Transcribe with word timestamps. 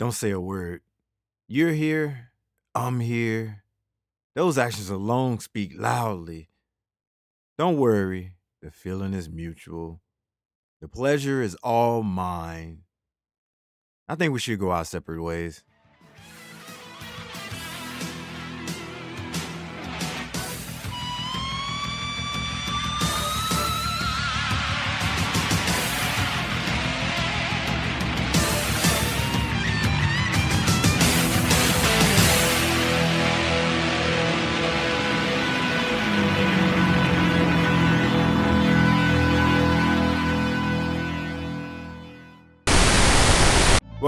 Don't 0.00 0.12
say 0.12 0.30
a 0.30 0.40
word. 0.40 0.80
You're 1.46 1.72
here. 1.72 2.30
I'm 2.74 3.00
here. 3.00 3.64
Those 4.34 4.56
actions 4.56 4.88
alone 4.88 5.40
speak 5.40 5.74
loudly. 5.76 6.48
Don't 7.58 7.76
worry. 7.76 8.36
The 8.62 8.70
feeling 8.70 9.12
is 9.12 9.28
mutual. 9.28 10.00
The 10.80 10.88
pleasure 10.88 11.42
is 11.42 11.54
all 11.56 12.02
mine. 12.02 12.84
I 14.08 14.14
think 14.14 14.32
we 14.32 14.38
should 14.38 14.58
go 14.58 14.70
our 14.70 14.86
separate 14.86 15.22
ways. 15.22 15.62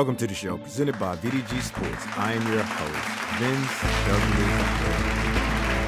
Welcome 0.03 0.17
to 0.17 0.27
the 0.27 0.35
show, 0.35 0.59
presented 0.59 0.99
by 0.99 1.15
VDG 1.15 1.63
Sports. 1.63 2.05
I 2.17 2.33
am 2.33 2.53
your 2.53 2.65
host, 2.65 2.93
Vince 3.39 3.83
W. 4.09 4.47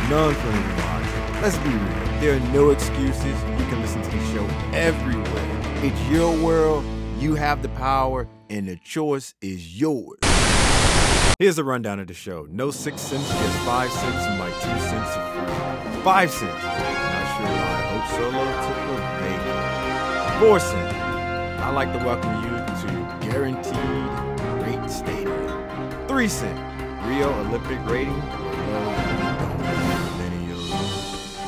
None 0.08 0.34
for 0.36 0.50
anyone. 0.50 1.42
Let's 1.42 1.58
be 1.58 1.70
real. 1.70 2.20
There 2.20 2.36
are 2.36 2.52
no 2.52 2.70
excuses. 2.70 3.24
You 3.24 3.66
can 3.66 3.80
listen 3.80 4.02
to 4.02 4.10
the 4.10 4.24
show 4.32 4.46
everywhere. 4.72 5.84
It's 5.84 6.00
your 6.08 6.30
world. 6.44 6.84
You 7.18 7.34
have 7.34 7.62
the 7.62 7.70
power, 7.70 8.28
and 8.48 8.68
the 8.68 8.76
choice 8.76 9.34
is 9.40 9.80
yours. 9.80 10.20
Here's 11.40 11.58
a 11.58 11.64
rundown 11.64 11.98
of 11.98 12.06
the 12.06 12.14
show. 12.14 12.46
No 12.48 12.70
six 12.70 13.00
cents, 13.00 13.28
just 13.28 13.58
five 13.66 13.90
cents, 13.90 14.26
and 14.26 14.38
my 14.38 14.48
two 14.48 14.80
cents 14.80 15.10
are 15.16 15.90
free. 15.90 16.02
Five 16.02 16.30
cents. 16.30 16.62
Not 16.62 17.36
sure 17.36 17.46
why 17.46 17.66
I 17.66 17.82
Hope 17.90 18.06
Solo 18.14 18.44
took 18.62 18.78
a 18.78 20.38
bacon. 20.38 20.40
Four 20.40 20.60
cents. 20.60 20.94
I'd 21.64 21.74
like 21.74 21.92
to 21.98 21.98
welcome 22.04 22.44
you 22.44 22.53
Guaranteed 23.34 24.62
Rate 24.62 24.88
Stadium. 24.88 26.06
Three 26.06 26.28
cent. 26.28 26.56
Rio 27.04 27.34
Olympic 27.40 27.84
rating. 27.90 28.22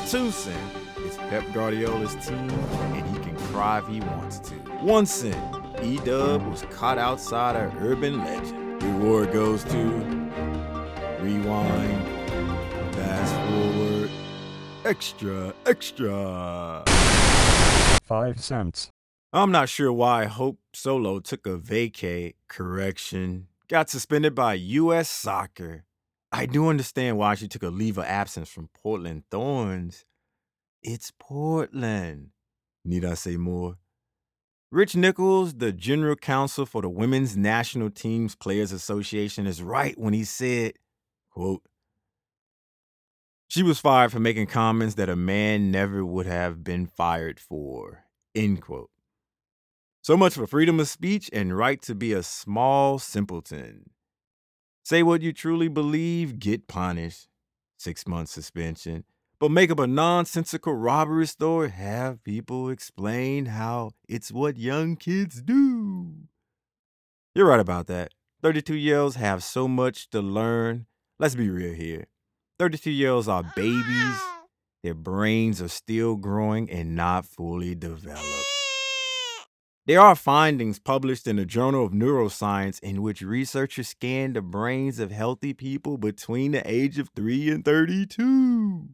Two 0.09 0.29
cent. 0.31 0.73
It's 0.97 1.15
Pep 1.15 1.45
Guardiola's 1.53 2.13
team, 2.15 2.49
and 2.49 3.07
he 3.07 3.23
can 3.23 3.37
cry 3.53 3.77
if 3.77 3.87
he 3.87 4.01
wants 4.01 4.39
to. 4.39 4.55
One 4.81 5.05
cent. 5.05 5.37
E 5.81 5.95
Dub 5.99 6.45
was 6.47 6.63
caught 6.71 6.97
outside 6.97 7.55
a 7.55 7.69
Herban 7.69 8.21
Legend. 8.21 8.81
The 8.81 8.89
award 8.89 9.31
goes 9.31 9.63
to 9.63 9.83
Rewind. 11.21 12.05
Fast 12.95 13.33
forward. 13.49 14.11
Extra, 14.83 15.53
extra. 15.65 16.83
Five 18.03 18.43
cents. 18.43 18.91
I'm 19.31 19.51
not 19.51 19.69
sure 19.69 19.93
why 19.93 20.25
Hope 20.25 20.57
Solo 20.77 21.19
took 21.19 21.47
a 21.47 21.57
vacay 21.57 22.35
correction, 22.47 23.47
got 23.67 23.89
suspended 23.89 24.35
by 24.35 24.53
U.S. 24.53 25.09
Soccer. 25.09 25.85
I 26.31 26.45
do 26.45 26.67
understand 26.67 27.17
why 27.17 27.33
she 27.33 27.47
took 27.47 27.63
a 27.63 27.69
leave 27.69 27.97
of 27.97 28.05
absence 28.05 28.47
from 28.47 28.69
Portland 28.75 29.23
Thorns. 29.31 30.05
It's 30.83 31.11
Portland. 31.17 32.29
Need 32.85 33.05
I 33.05 33.15
say 33.15 33.37
more? 33.37 33.77
Rich 34.69 34.95
Nichols, 34.95 35.55
the 35.55 35.71
general 35.71 36.15
counsel 36.15 36.67
for 36.67 36.83
the 36.83 36.89
Women's 36.89 37.35
National 37.35 37.89
Teams 37.89 38.35
Players 38.35 38.71
Association, 38.71 39.47
is 39.47 39.63
right 39.63 39.97
when 39.97 40.13
he 40.13 40.23
said, 40.23 40.73
quote, 41.31 41.63
she 43.47 43.63
was 43.63 43.79
fired 43.79 44.11
for 44.11 44.19
making 44.19 44.45
comments 44.45 44.93
that 44.95 45.09
a 45.09 45.15
man 45.15 45.71
never 45.71 46.05
would 46.05 46.27
have 46.27 46.63
been 46.63 46.85
fired 46.85 47.39
for, 47.39 48.03
end 48.35 48.61
quote. 48.61 48.91
So 50.01 50.15
much 50.15 50.35
for 50.35 50.47
freedom 50.47 50.79
of 50.79 50.87
speech 50.87 51.29
and 51.33 51.57
right 51.57 51.81
to 51.81 51.93
be 51.93 52.13
a 52.13 52.23
small 52.23 52.99
simpleton. 52.99 53.89
Say 54.83 55.03
what 55.03 55.21
you 55.21 55.33
truly 55.33 55.67
believe, 55.67 56.39
get 56.39 56.67
punished. 56.67 57.27
Six 57.77 58.07
months 58.07 58.31
suspension. 58.31 59.03
But 59.39 59.51
make 59.51 59.69
up 59.69 59.79
a 59.79 59.85
nonsensical 59.85 60.73
robbery 60.73 61.27
story, 61.27 61.69
have 61.69 62.23
people 62.23 62.69
explain 62.69 63.47
how 63.47 63.91
it's 64.07 64.31
what 64.31 64.57
young 64.57 64.95
kids 64.95 65.41
do. 65.43 66.13
You're 67.35 67.47
right 67.47 67.59
about 67.59 67.85
that. 67.87 68.13
32 68.41 68.75
year 68.75 68.99
olds 68.99 69.15
have 69.15 69.43
so 69.43 69.67
much 69.67 70.09
to 70.09 70.21
learn. 70.21 70.87
Let's 71.19 71.35
be 71.35 71.49
real 71.49 71.73
here. 71.73 72.07
32 72.57 72.89
year 72.89 73.11
olds 73.11 73.27
are 73.27 73.43
babies, 73.55 74.19
their 74.83 74.95
brains 74.95 75.61
are 75.61 75.67
still 75.67 76.15
growing 76.15 76.69
and 76.71 76.95
not 76.95 77.25
fully 77.25 77.75
developed. 77.75 78.46
There 79.87 80.01
are 80.01 80.15
findings 80.15 80.79
published 80.79 81.27
in 81.27 81.37
the 81.37 81.45
Journal 81.45 81.85
of 81.85 81.93
Neuroscience 81.93 82.77
in 82.81 83.01
which 83.01 83.21
researchers 83.21 83.87
scanned 83.87 84.35
the 84.35 84.41
brains 84.41 84.99
of 84.99 85.11
healthy 85.11 85.53
people 85.53 85.97
between 85.97 86.51
the 86.51 86.69
age 86.69 86.99
of 86.99 87.09
3 87.15 87.51
and 87.51 87.63
32. 87.63 88.89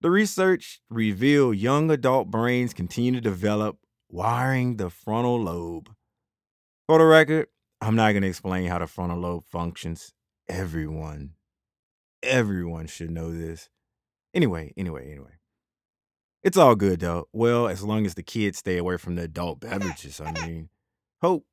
The 0.00 0.10
research 0.10 0.80
revealed 0.90 1.58
young 1.58 1.92
adult 1.92 2.28
brains 2.28 2.74
continue 2.74 3.12
to 3.12 3.20
develop, 3.20 3.78
wiring 4.10 4.78
the 4.78 4.90
frontal 4.90 5.40
lobe. 5.40 5.94
For 6.88 6.98
the 6.98 7.04
record, 7.04 7.46
I'm 7.80 7.94
not 7.94 8.10
going 8.10 8.22
to 8.22 8.28
explain 8.28 8.66
how 8.66 8.80
the 8.80 8.88
frontal 8.88 9.18
lobe 9.18 9.44
functions. 9.46 10.12
Everyone, 10.48 11.34
everyone 12.20 12.88
should 12.88 13.12
know 13.12 13.32
this. 13.32 13.70
Anyway, 14.34 14.74
anyway, 14.76 15.08
anyway. 15.08 15.38
It's 16.44 16.58
all 16.58 16.76
good 16.76 17.00
though. 17.00 17.26
Well, 17.32 17.66
as 17.66 17.82
long 17.82 18.04
as 18.04 18.14
the 18.14 18.22
kids 18.22 18.58
stay 18.58 18.76
away 18.76 18.98
from 18.98 19.16
the 19.16 19.22
adult 19.22 19.60
beverages, 19.60 20.20
I 20.20 20.30
mean. 20.46 20.68
Hope, 21.22 21.46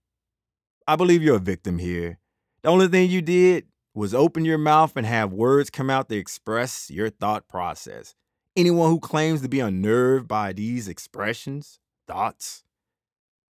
I 0.85 0.97
believe 0.97 1.23
you're 1.23 1.37
a 1.37 1.39
victim 1.39 1.77
here. 1.77 2.19
The 2.61 2.69
only 2.69 2.89
thing 2.89 3.09
you 3.09 3.21
did 3.21 3.67
was 3.93 4.13
open 4.13 4.43
your 4.43 4.57
mouth 4.57 4.97
and 4.97 5.05
have 5.05 5.31
words 5.31 5.69
come 5.69 5.89
out 5.89 6.09
to 6.09 6.17
express 6.17 6.91
your 6.91 7.09
thought 7.09 7.47
process. 7.47 8.15
Anyone 8.57 8.89
who 8.89 8.99
claims 8.99 9.41
to 9.41 9.49
be 9.49 9.61
unnerved 9.61 10.27
by 10.27 10.51
these 10.51 10.89
expressions, 10.89 11.79
thoughts, 12.05 12.63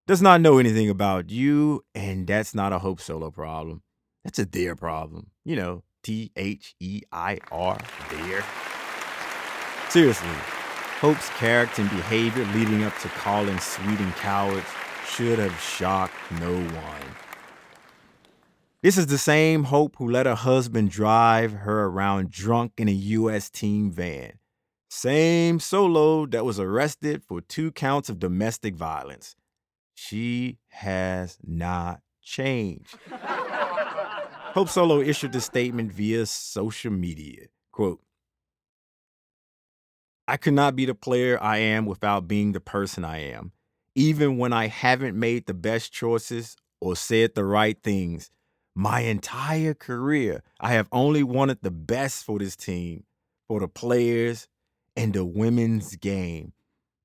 does 0.06 0.22
not 0.22 0.42
know 0.42 0.60
anything 0.60 0.90
about 0.90 1.32
you, 1.32 1.84
and 1.96 2.28
that's 2.28 2.54
not 2.54 2.74
a 2.74 2.80
Hope 2.80 3.02
Solo 3.02 3.32
problem. 3.32 3.82
That's 4.24 4.38
a 4.38 4.46
their 4.46 4.76
problem. 4.76 5.32
You 5.44 5.56
know, 5.56 5.84
T 6.04 6.32
H 6.36 6.76
E 6.80 7.02
I 7.12 7.40
R, 7.52 7.80
their. 8.12 8.44
Seriously, 9.90 10.30
Hope's 11.02 11.30
character 11.30 11.82
and 11.82 11.90
behavior 11.90 12.46
leading 12.54 12.84
up 12.84 12.96
to 13.00 13.08
calling 13.08 13.58
Sweden 13.58 14.12
cowards 14.20 14.68
should 15.08 15.40
have 15.40 15.60
shocked 15.60 16.14
no 16.40 16.54
one. 16.54 17.16
This 18.84 19.00
is 19.00 19.08
the 19.08 19.18
same 19.18 19.64
Hope 19.64 19.96
who 19.98 20.08
let 20.08 20.28
her 20.28 20.36
husband 20.36 20.92
drive 20.92 21.54
her 21.54 21.86
around 21.86 22.30
drunk 22.30 22.74
in 22.78 22.88
a 22.88 22.92
U.S. 22.92 23.50
team 23.50 23.90
van. 23.90 24.34
Same 24.92 25.60
Solo 25.60 26.28
that 26.28 26.46
was 26.46 26.60
arrested 26.60 27.24
for 27.24 27.42
two 27.42 27.72
counts 27.72 28.08
of 28.08 28.20
domestic 28.20 28.76
violence. 28.76 29.36
She 29.96 30.60
has 30.68 31.40
not 31.44 32.02
changed. 32.22 32.96
Hope 33.10 34.70
Solo 34.70 35.02
issued 35.02 35.32
the 35.32 35.42
statement 35.42 35.92
via 35.92 36.28
social 36.28 36.92
media. 36.92 37.48
Quote, 37.72 38.02
I 40.28 40.38
could 40.38 40.54
not 40.54 40.76
be 40.76 40.86
the 40.86 40.96
player 40.96 41.42
I 41.42 41.58
am 41.58 41.86
without 41.86 42.28
being 42.28 42.52
the 42.52 42.60
person 42.60 43.04
I 43.04 43.20
am. 43.20 43.52
Even 43.96 44.38
when 44.38 44.54
I 44.54 44.68
haven't 44.68 45.20
made 45.20 45.46
the 45.46 45.54
best 45.54 45.92
choices 45.92 46.56
or 46.80 46.96
said 46.96 47.36
the 47.36 47.44
right 47.44 47.78
things, 47.82 48.32
my 48.76 49.02
entire 49.02 49.74
career, 49.74 50.44
I 50.60 50.74
have 50.74 50.88
only 50.92 51.24
wanted 51.24 51.60
the 51.62 51.72
best 51.72 52.24
for 52.24 52.40
this 52.40 52.56
team, 52.56 53.04
for 53.48 53.60
the 53.60 53.68
players, 53.68 54.48
and 54.96 55.14
the 55.14 55.26
women's 55.26 55.96
game. 55.98 56.54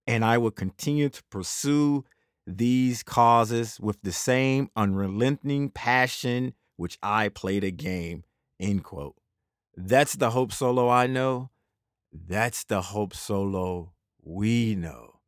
And 0.07 0.25
I 0.25 0.39
will 0.39 0.53
continue 0.53 1.09
to 1.09 1.23
pursue 1.25 2.05
these 2.47 3.03
causes 3.03 3.81
with 3.81 4.01
the 4.03 4.13
same 4.13 4.71
unrelenting 4.77 5.71
passion 5.71 6.55
which 6.77 6.99
I 7.03 7.29
play 7.29 7.59
the 7.59 7.73
game. 7.73 8.25
End 8.61 8.85
quote. 8.85 9.17
That's 9.77 10.15
the 10.15 10.31
Hope 10.31 10.53
Solo 10.53 10.89
I 10.89 11.07
know. 11.07 11.51
That's 12.13 12.65
the 12.65 12.83
Hope 12.83 13.15
Solo 13.15 13.93
we 14.23 14.75
know. 14.75 15.21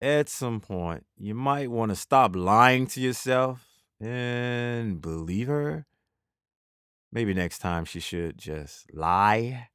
At 0.00 0.28
some 0.28 0.60
point, 0.60 1.06
you 1.16 1.34
might 1.34 1.70
want 1.70 1.90
to 1.90 1.96
stop 1.96 2.36
lying 2.36 2.86
to 2.88 3.00
yourself 3.00 3.66
and 4.00 5.00
believe 5.00 5.46
her. 5.48 5.86
Maybe 7.12 7.32
next 7.32 7.60
time 7.60 7.84
she 7.84 8.00
should 8.00 8.38
just 8.38 8.92
lie. 8.92 9.68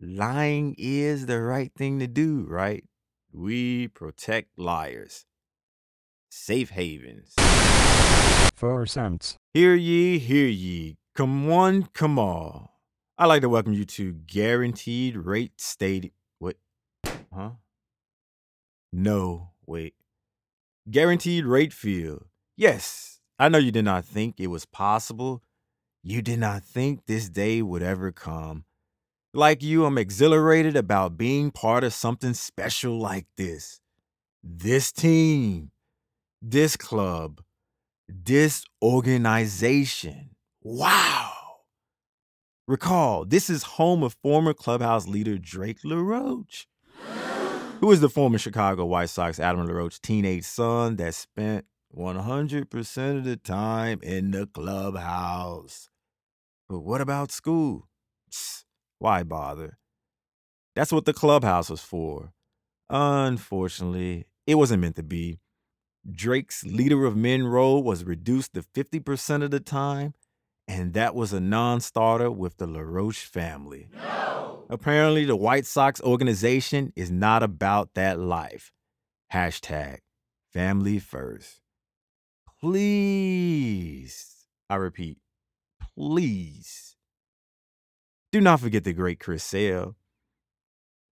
Lying 0.00 0.74
is 0.78 1.26
the 1.26 1.40
right 1.40 1.72
thing 1.76 1.98
to 2.00 2.06
do, 2.06 2.46
right? 2.48 2.84
We 3.32 3.88
protect 3.88 4.58
liars. 4.58 5.24
safe 6.30 6.70
havens. 6.70 7.34
4 8.54 8.86
cents. 8.86 9.36
Hear 9.54 9.74
ye, 9.74 10.18
hear 10.18 10.48
ye. 10.48 10.96
Come 11.14 11.46
one, 11.46 11.88
come 11.94 12.18
all. 12.18 12.77
I'd 13.20 13.26
like 13.26 13.42
to 13.42 13.48
welcome 13.48 13.72
you 13.72 13.84
to 13.84 14.12
Guaranteed 14.12 15.16
Rate 15.16 15.60
Stadium. 15.60 16.12
What? 16.38 16.54
Huh? 17.34 17.50
No, 18.92 19.50
wait. 19.66 19.94
Guaranteed 20.88 21.44
Rate 21.44 21.72
Field. 21.72 22.26
Yes, 22.56 23.18
I 23.36 23.48
know 23.48 23.58
you 23.58 23.72
did 23.72 23.84
not 23.84 24.04
think 24.04 24.36
it 24.38 24.46
was 24.46 24.66
possible. 24.66 25.42
You 26.04 26.22
did 26.22 26.38
not 26.38 26.62
think 26.62 27.06
this 27.06 27.28
day 27.28 27.60
would 27.60 27.82
ever 27.82 28.12
come. 28.12 28.66
Like 29.34 29.64
you, 29.64 29.84
I'm 29.84 29.98
exhilarated 29.98 30.76
about 30.76 31.18
being 31.18 31.50
part 31.50 31.82
of 31.82 31.92
something 31.92 32.34
special 32.34 33.00
like 33.00 33.26
this. 33.36 33.80
This 34.44 34.92
team, 34.92 35.72
this 36.40 36.76
club, 36.76 37.42
this 38.08 38.64
organization. 38.80 40.36
Wow. 40.62 41.37
Recall, 42.68 43.24
this 43.24 43.48
is 43.48 43.62
home 43.62 44.02
of 44.02 44.14
former 44.22 44.52
clubhouse 44.52 45.08
leader 45.08 45.38
Drake 45.38 45.78
LaRoche, 45.84 46.66
who 47.80 47.90
is 47.90 48.02
the 48.02 48.10
former 48.10 48.36
Chicago 48.36 48.84
White 48.84 49.08
Sox 49.08 49.40
Adam 49.40 49.64
LaRoche 49.64 49.98
teenage 49.98 50.44
son 50.44 50.96
that 50.96 51.14
spent 51.14 51.64
100% 51.96 53.16
of 53.16 53.24
the 53.24 53.36
time 53.36 54.00
in 54.02 54.32
the 54.32 54.46
clubhouse. 54.46 55.88
But 56.68 56.80
what 56.80 57.00
about 57.00 57.32
school? 57.32 57.88
Psst, 58.30 58.64
why 58.98 59.22
bother? 59.22 59.78
That's 60.76 60.92
what 60.92 61.06
the 61.06 61.14
clubhouse 61.14 61.70
was 61.70 61.80
for. 61.80 62.34
Unfortunately, 62.90 64.26
it 64.46 64.56
wasn't 64.56 64.82
meant 64.82 64.96
to 64.96 65.02
be. 65.02 65.38
Drake's 66.06 66.64
leader 66.64 67.06
of 67.06 67.16
men 67.16 67.46
role 67.46 67.82
was 67.82 68.04
reduced 68.04 68.52
to 68.52 68.62
50% 68.62 69.42
of 69.42 69.50
the 69.50 69.58
time, 69.58 70.12
and 70.68 70.92
that 70.92 71.14
was 71.14 71.32
a 71.32 71.40
non 71.40 71.80
starter 71.80 72.30
with 72.30 72.58
the 72.58 72.66
LaRoche 72.66 73.24
family. 73.24 73.88
No! 73.94 74.66
Apparently, 74.68 75.24
the 75.24 75.34
White 75.34 75.64
Sox 75.64 76.00
organization 76.02 76.92
is 76.94 77.10
not 77.10 77.42
about 77.42 77.94
that 77.94 78.18
life. 78.20 78.70
Hashtag 79.32 80.00
family 80.52 80.98
first. 80.98 81.60
Please, 82.60 84.46
I 84.68 84.76
repeat, 84.76 85.18
please 85.96 86.96
do 88.30 88.40
not 88.40 88.60
forget 88.60 88.84
the 88.84 88.92
great 88.92 89.20
Chris 89.20 89.42
Sale. 89.42 89.96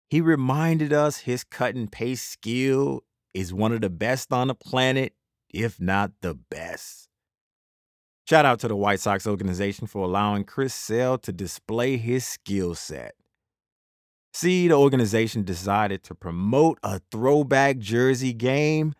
He 0.10 0.20
reminded 0.20 0.92
us 0.92 1.20
his 1.20 1.44
cut 1.44 1.76
and 1.76 1.92
paste 1.92 2.30
skill 2.30 3.04
is 3.34 3.54
one 3.54 3.72
of 3.72 3.82
the 3.82 3.90
best 3.90 4.32
on 4.34 4.48
the 4.48 4.56
planet, 4.56 5.14
if 5.50 5.80
not 5.80 6.12
the 6.22 6.34
best. 6.34 7.05
Shout 8.28 8.44
out 8.44 8.60
to 8.62 8.68
the 8.68 8.76
White 8.76 9.00
Sox 9.00 9.28
organization 9.28 9.86
for 9.86 10.04
allowing 10.04 10.46
Chris 10.46 10.74
Sale 10.74 11.20
to 11.20 11.32
display 11.32 11.98
his 11.98 12.26
skill 12.26 12.74
set. 12.74 13.14
See, 14.34 14.68
the 14.68 14.74
organization 14.74 15.44
decided 15.44 16.04
to 16.04 16.16
promote 16.16 16.80
a 16.82 17.00
throwback 17.12 17.78
jersey 17.78 18.34
game, 18.34 18.96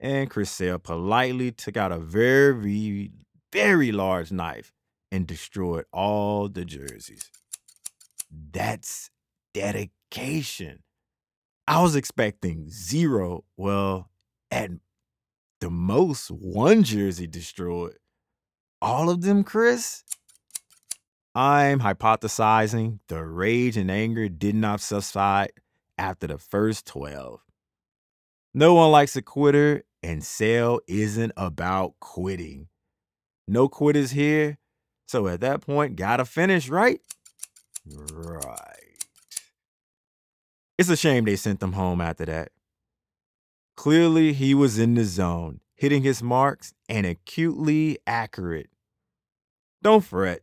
and 0.00 0.30
Chris 0.30 0.50
Sale 0.50 0.78
politely 0.78 1.52
took 1.52 1.76
out 1.76 1.92
a 1.92 1.98
very, 1.98 3.12
very 3.52 3.92
large 3.92 4.32
knife 4.32 4.72
and 5.12 5.26
destroyed 5.26 5.84
all 5.92 6.48
the 6.48 6.64
jerseys. 6.64 7.30
That's 8.30 9.10
dedication. 9.52 10.82
I 11.68 11.82
was 11.82 11.94
expecting 11.94 12.70
zero. 12.70 13.44
Well, 13.58 14.08
at 14.50 14.70
the 15.60 15.70
most, 15.70 16.28
one 16.30 16.82
jersey 16.82 17.26
destroyed. 17.26 17.98
All 18.82 19.10
of 19.10 19.22
them, 19.22 19.44
Chris? 19.44 20.02
I'm 21.36 21.78
hypothesizing 21.78 22.98
the 23.06 23.24
rage 23.24 23.76
and 23.76 23.88
anger 23.88 24.28
did 24.28 24.56
not 24.56 24.80
subside 24.80 25.52
after 25.96 26.26
the 26.26 26.36
first 26.36 26.84
12. 26.88 27.40
No 28.52 28.74
one 28.74 28.90
likes 28.90 29.14
a 29.14 29.22
quitter, 29.22 29.84
and 30.02 30.24
Sale 30.24 30.80
isn't 30.88 31.30
about 31.36 31.94
quitting. 32.00 32.66
No 33.46 33.68
quitters 33.68 34.10
here, 34.10 34.58
so 35.06 35.28
at 35.28 35.42
that 35.42 35.60
point, 35.60 35.94
gotta 35.94 36.24
finish, 36.24 36.68
right? 36.68 37.00
Right. 37.86 39.06
It's 40.76 40.90
a 40.90 40.96
shame 40.96 41.24
they 41.24 41.36
sent 41.36 41.60
them 41.60 41.74
home 41.74 42.00
after 42.00 42.24
that. 42.24 42.50
Clearly, 43.76 44.32
he 44.32 44.54
was 44.54 44.80
in 44.80 44.96
the 44.96 45.04
zone, 45.04 45.60
hitting 45.76 46.02
his 46.02 46.20
marks 46.20 46.74
and 46.88 47.06
acutely 47.06 47.98
accurate. 48.08 48.71
Don't 49.82 50.04
fret. 50.04 50.42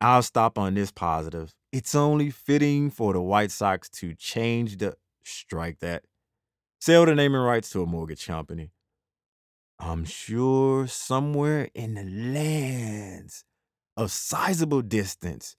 I'll 0.00 0.22
stop 0.22 0.56
on 0.56 0.74
this 0.74 0.92
positive. 0.92 1.52
It's 1.72 1.96
only 1.96 2.30
fitting 2.30 2.88
for 2.90 3.12
the 3.12 3.20
White 3.20 3.50
Sox 3.50 3.88
to 3.90 4.14
change 4.14 4.76
the 4.76 4.94
strike 5.24 5.80
that. 5.80 6.04
Sell 6.80 7.04
the 7.04 7.16
naming 7.16 7.40
rights 7.40 7.70
to 7.70 7.82
a 7.82 7.86
mortgage 7.86 8.26
company. 8.26 8.70
I'm 9.80 10.04
sure 10.04 10.86
somewhere 10.86 11.68
in 11.74 11.94
the 11.94 12.04
lands 12.04 13.44
of 13.96 14.12
sizable 14.12 14.82
distance, 14.82 15.56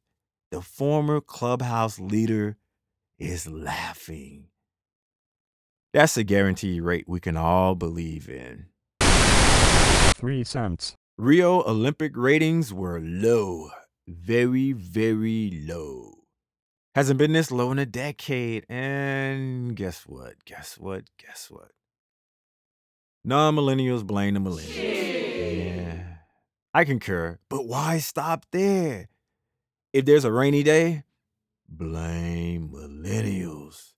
the 0.50 0.62
former 0.62 1.20
clubhouse 1.20 2.00
leader 2.00 2.56
is 3.20 3.46
laughing. 3.46 4.46
That's 5.94 6.16
a 6.16 6.24
guaranteed 6.24 6.82
rate 6.82 7.10
we 7.10 7.20
can 7.20 7.36
all 7.36 7.76
believe 7.76 8.30
in. 8.30 8.68
3 9.02 10.46
cents. 10.46 10.96
Rio 11.22 11.62
Olympic 11.66 12.18
ratings 12.18 12.74
were 12.74 13.00
low, 13.00 13.70
very, 14.08 14.72
very 14.72 15.52
low. 15.68 16.16
Hasn't 16.96 17.20
been 17.20 17.34
this 17.34 17.52
low 17.52 17.72
in 17.72 17.78
a 17.78 17.86
decade. 17.86 18.66
And 18.68 19.76
guess 19.76 20.08
what? 20.08 20.44
Guess 20.46 20.80
what? 20.80 21.04
Guess 21.20 21.52
what? 21.52 21.74
Non 23.24 23.56
millennials 23.56 24.04
blame 24.04 24.34
the 24.34 24.40
millennials. 24.40 25.78
Yeah. 25.78 26.04
I 26.74 26.86
concur. 26.86 27.38
But 27.50 27.68
why 27.68 28.00
stop 28.00 28.48
there? 28.52 29.08
If 29.94 30.06
there's 30.06 30.26
a 30.26 30.32
rainy 30.32 30.64
day, 30.64 31.04
blame 31.70 32.70
millennials. 32.70 33.94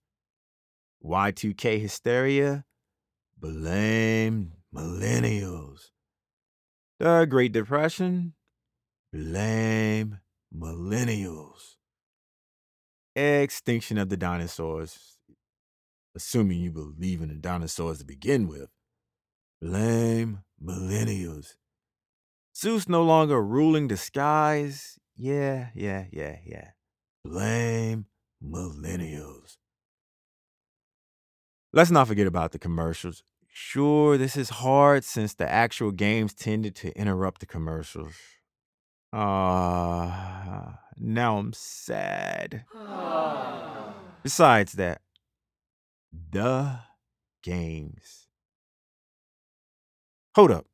Y2K 1.01 1.79
hysteria, 1.79 2.65
blame 3.39 4.51
millennials. 4.75 5.92
The 6.99 7.25
Great 7.29 7.51
Depression, 7.51 8.33
blame 9.11 10.19
millennials. 10.55 11.75
Extinction 13.15 13.97
of 13.97 14.09
the 14.09 14.17
dinosaurs, 14.17 15.17
assuming 16.15 16.59
you 16.59 16.71
believe 16.71 17.21
in 17.21 17.29
the 17.29 17.35
dinosaurs 17.35 17.99
to 17.99 18.05
begin 18.05 18.47
with, 18.47 18.69
blame 19.61 20.43
millennials. 20.63 21.55
Zeus 22.55 22.87
no 22.87 23.03
longer 23.03 23.43
ruling 23.43 23.87
the 23.87 23.97
skies, 23.97 24.99
yeah, 25.15 25.69
yeah, 25.73 26.05
yeah, 26.11 26.37
yeah. 26.45 26.69
Blame 27.25 28.05
millennials. 28.43 29.57
Let's 31.71 31.91
not 31.91 32.07
forget 32.07 32.27
about 32.27 32.51
the 32.51 32.59
commercials. 32.59 33.23
Sure, 33.55 34.17
this 34.17 34.35
is 34.35 34.49
hard 34.49 35.03
since 35.03 35.35
the 35.35 35.47
actual 35.47 35.91
games 35.91 36.33
tended 36.33 36.75
to 36.77 36.91
interrupt 36.97 37.39
the 37.39 37.45
commercials. 37.45 38.15
Ah, 39.13 40.79
now 40.97 41.37
I'm 41.37 41.53
sad. 41.53 42.65
Besides 44.23 44.73
that, 44.73 45.01
the 46.31 46.79
games. 47.43 48.25
Hold 50.35 50.49
up. 50.49 50.65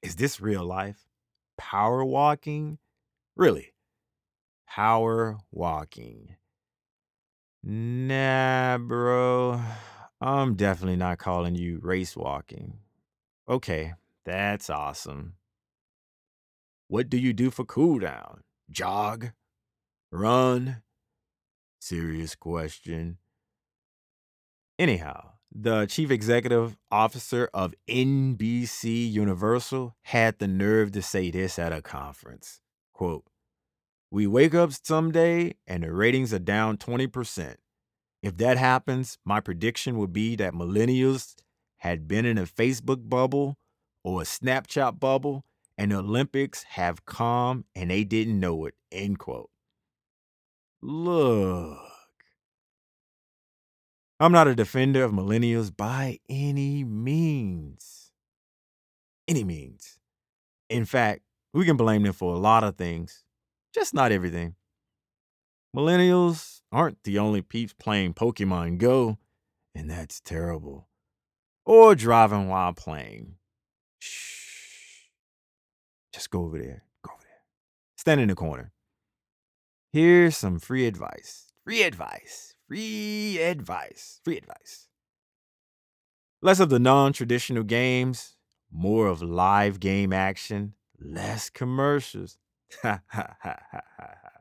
Is 0.00 0.14
this 0.14 0.40
real 0.40 0.64
life? 0.64 1.08
Power 1.58 2.04
walking? 2.04 2.78
Really? 3.34 3.74
Power 4.68 5.38
walking. 5.50 6.36
Nah, 7.64 8.78
bro. 8.78 9.60
I'm 10.22 10.54
definitely 10.54 10.96
not 10.98 11.18
calling 11.18 11.56
you 11.56 11.80
race 11.82 12.16
walking. 12.16 12.78
Okay, 13.48 13.94
that's 14.24 14.70
awesome. 14.70 15.34
What 16.86 17.10
do 17.10 17.18
you 17.18 17.32
do 17.32 17.50
for 17.50 17.64
cool 17.64 17.98
down? 17.98 18.44
Jog? 18.70 19.32
Run? 20.12 20.82
Serious 21.80 22.36
question. 22.36 23.18
Anyhow, 24.78 25.30
the 25.52 25.86
chief 25.86 26.12
executive 26.12 26.78
officer 26.88 27.50
of 27.52 27.74
NBC 27.88 29.10
Universal 29.10 29.96
had 30.02 30.38
the 30.38 30.46
nerve 30.46 30.92
to 30.92 31.02
say 31.02 31.32
this 31.32 31.58
at 31.58 31.72
a 31.72 31.82
conference. 31.82 32.60
Quote, 32.92 33.24
we 34.12 34.28
wake 34.28 34.54
up 34.54 34.70
someday 34.84 35.54
and 35.66 35.82
the 35.82 35.92
ratings 35.92 36.32
are 36.32 36.38
down 36.38 36.76
20%. 36.76 37.56
If 38.22 38.36
that 38.36 38.56
happens, 38.56 39.18
my 39.24 39.40
prediction 39.40 39.98
would 39.98 40.12
be 40.12 40.36
that 40.36 40.54
millennials 40.54 41.34
had 41.78 42.06
been 42.06 42.24
in 42.24 42.38
a 42.38 42.44
Facebook 42.44 43.08
bubble 43.08 43.58
or 44.04 44.22
a 44.22 44.24
Snapchat 44.24 45.00
bubble, 45.00 45.44
and 45.76 45.90
the 45.90 45.98
Olympics 45.98 46.62
have 46.62 47.04
come 47.04 47.64
and 47.74 47.90
they 47.90 48.04
didn't 48.04 48.38
know 48.38 48.66
it. 48.66 48.74
End 48.92 49.18
quote. 49.18 49.50
Look. 50.80 51.78
I'm 54.20 54.32
not 54.32 54.46
a 54.46 54.54
defender 54.54 55.02
of 55.02 55.10
millennials 55.10 55.76
by 55.76 56.20
any 56.28 56.84
means. 56.84 58.12
Any 59.26 59.42
means. 59.42 59.98
In 60.68 60.84
fact, 60.84 61.22
we 61.52 61.64
can 61.64 61.76
blame 61.76 62.02
them 62.04 62.12
for 62.12 62.34
a 62.34 62.38
lot 62.38 62.64
of 62.64 62.76
things, 62.76 63.24
just 63.74 63.92
not 63.92 64.12
everything. 64.12 64.54
Millennials 65.76 66.61
aren't 66.72 67.04
the 67.04 67.18
only 67.18 67.42
peeps 67.42 67.74
playing 67.78 68.14
Pokemon 68.14 68.78
Go, 68.78 69.18
and 69.74 69.90
that's 69.90 70.20
terrible. 70.20 70.88
Or 71.64 71.94
driving 71.94 72.48
while 72.48 72.72
playing. 72.72 73.36
Shh. 74.00 75.10
Just 76.12 76.30
go 76.30 76.44
over 76.44 76.58
there. 76.58 76.84
Go 77.04 77.12
over 77.12 77.22
there. 77.22 77.42
Stand 77.96 78.20
in 78.20 78.28
the 78.28 78.34
corner. 78.34 78.72
Here's 79.92 80.36
some 80.36 80.58
free 80.58 80.86
advice. 80.86 81.52
Free 81.64 81.82
advice. 81.82 82.54
Free 82.66 83.38
advice. 83.38 84.20
Free 84.24 84.38
advice. 84.38 84.88
Less 86.40 86.58
of 86.58 86.70
the 86.70 86.80
non 86.80 87.12
traditional 87.12 87.62
games, 87.62 88.36
more 88.72 89.06
of 89.06 89.22
live 89.22 89.78
game 89.78 90.12
action, 90.12 90.74
less 90.98 91.50
commercials. 91.50 92.38
Ha 92.82 93.02
ha 93.06 93.36
ha 93.42 93.56
ha 93.70 93.80
ha. 93.98 94.31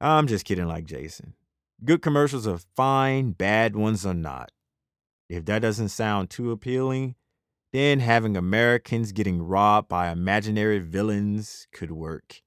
I'm 0.00 0.26
just 0.26 0.44
kidding, 0.44 0.66
like 0.66 0.84
Jason. 0.84 1.34
Good 1.84 2.02
commercials 2.02 2.46
are 2.46 2.60
fine, 2.74 3.32
bad 3.32 3.76
ones 3.76 4.04
are 4.06 4.14
not. 4.14 4.50
If 5.28 5.44
that 5.46 5.60
doesn't 5.60 5.88
sound 5.88 6.30
too 6.30 6.50
appealing, 6.50 7.16
then 7.72 8.00
having 8.00 8.36
Americans 8.36 9.12
getting 9.12 9.42
robbed 9.42 9.88
by 9.88 10.10
imaginary 10.10 10.78
villains 10.78 11.66
could 11.72 11.90
work 11.90 12.42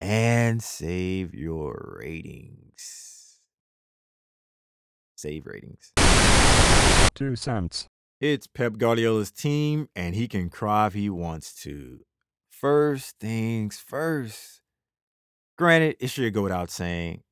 and 0.00 0.62
save 0.62 1.34
your 1.34 1.98
ratings. 2.00 3.40
Save 5.16 5.46
ratings. 5.46 5.92
Two 7.14 7.34
cents. 7.34 7.88
It's 8.20 8.46
Pep 8.46 8.78
Guardiola's 8.78 9.30
team, 9.30 9.88
and 9.94 10.14
he 10.14 10.28
can 10.28 10.48
cry 10.48 10.86
if 10.86 10.94
he 10.94 11.10
wants 11.10 11.54
to. 11.62 12.00
First 12.50 13.18
things 13.18 13.78
first. 13.78 14.60
Granted, 15.58 15.96
it 15.98 16.06
should 16.08 16.32
go 16.32 16.42
without 16.42 16.70
saying. 16.70 17.24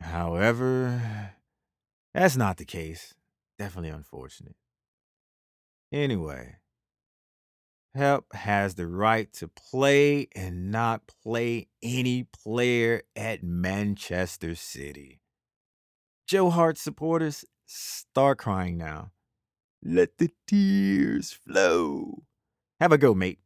However, 0.00 1.32
that's 2.14 2.36
not 2.36 2.56
the 2.56 2.64
case. 2.64 3.14
Definitely 3.58 3.90
unfortunate. 3.90 4.54
Anyway, 5.92 6.58
Pep 7.94 8.24
has 8.32 8.76
the 8.76 8.86
right 8.86 9.32
to 9.34 9.48
play 9.48 10.28
and 10.34 10.70
not 10.70 11.02
play 11.22 11.66
any 11.82 12.22
player 12.22 13.02
at 13.16 13.42
Manchester 13.42 14.54
City. 14.54 15.20
Joe 16.26 16.50
Hart 16.50 16.78
supporters, 16.78 17.44
start 17.66 18.38
crying 18.38 18.78
now. 18.78 19.10
Let 19.84 20.18
the 20.18 20.30
tears 20.46 21.32
flow. 21.32 22.22
Have 22.80 22.92
a 22.92 22.98
go, 22.98 23.12
mate. 23.12 23.40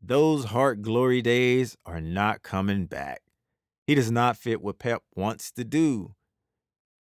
Those 0.00 0.44
Hart 0.44 0.82
glory 0.82 1.22
days 1.22 1.76
are 1.86 2.00
not 2.00 2.42
coming 2.42 2.84
back. 2.84 3.22
He 3.88 3.94
does 3.94 4.10
not 4.10 4.36
fit 4.36 4.60
what 4.60 4.78
Pep 4.78 5.02
wants 5.16 5.50
to 5.52 5.64
do. 5.64 6.14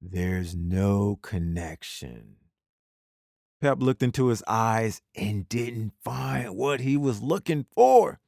There's 0.01 0.55
no 0.55 1.19
connection. 1.21 2.37
Pep 3.59 3.81
looked 3.81 4.01
into 4.01 4.27
his 4.27 4.41
eyes 4.47 5.01
and 5.13 5.49
didn't 5.49 5.91
find 6.01 6.55
what 6.55 6.79
he 6.79 6.95
was 6.95 7.21
looking 7.21 7.65
for. 7.75 8.21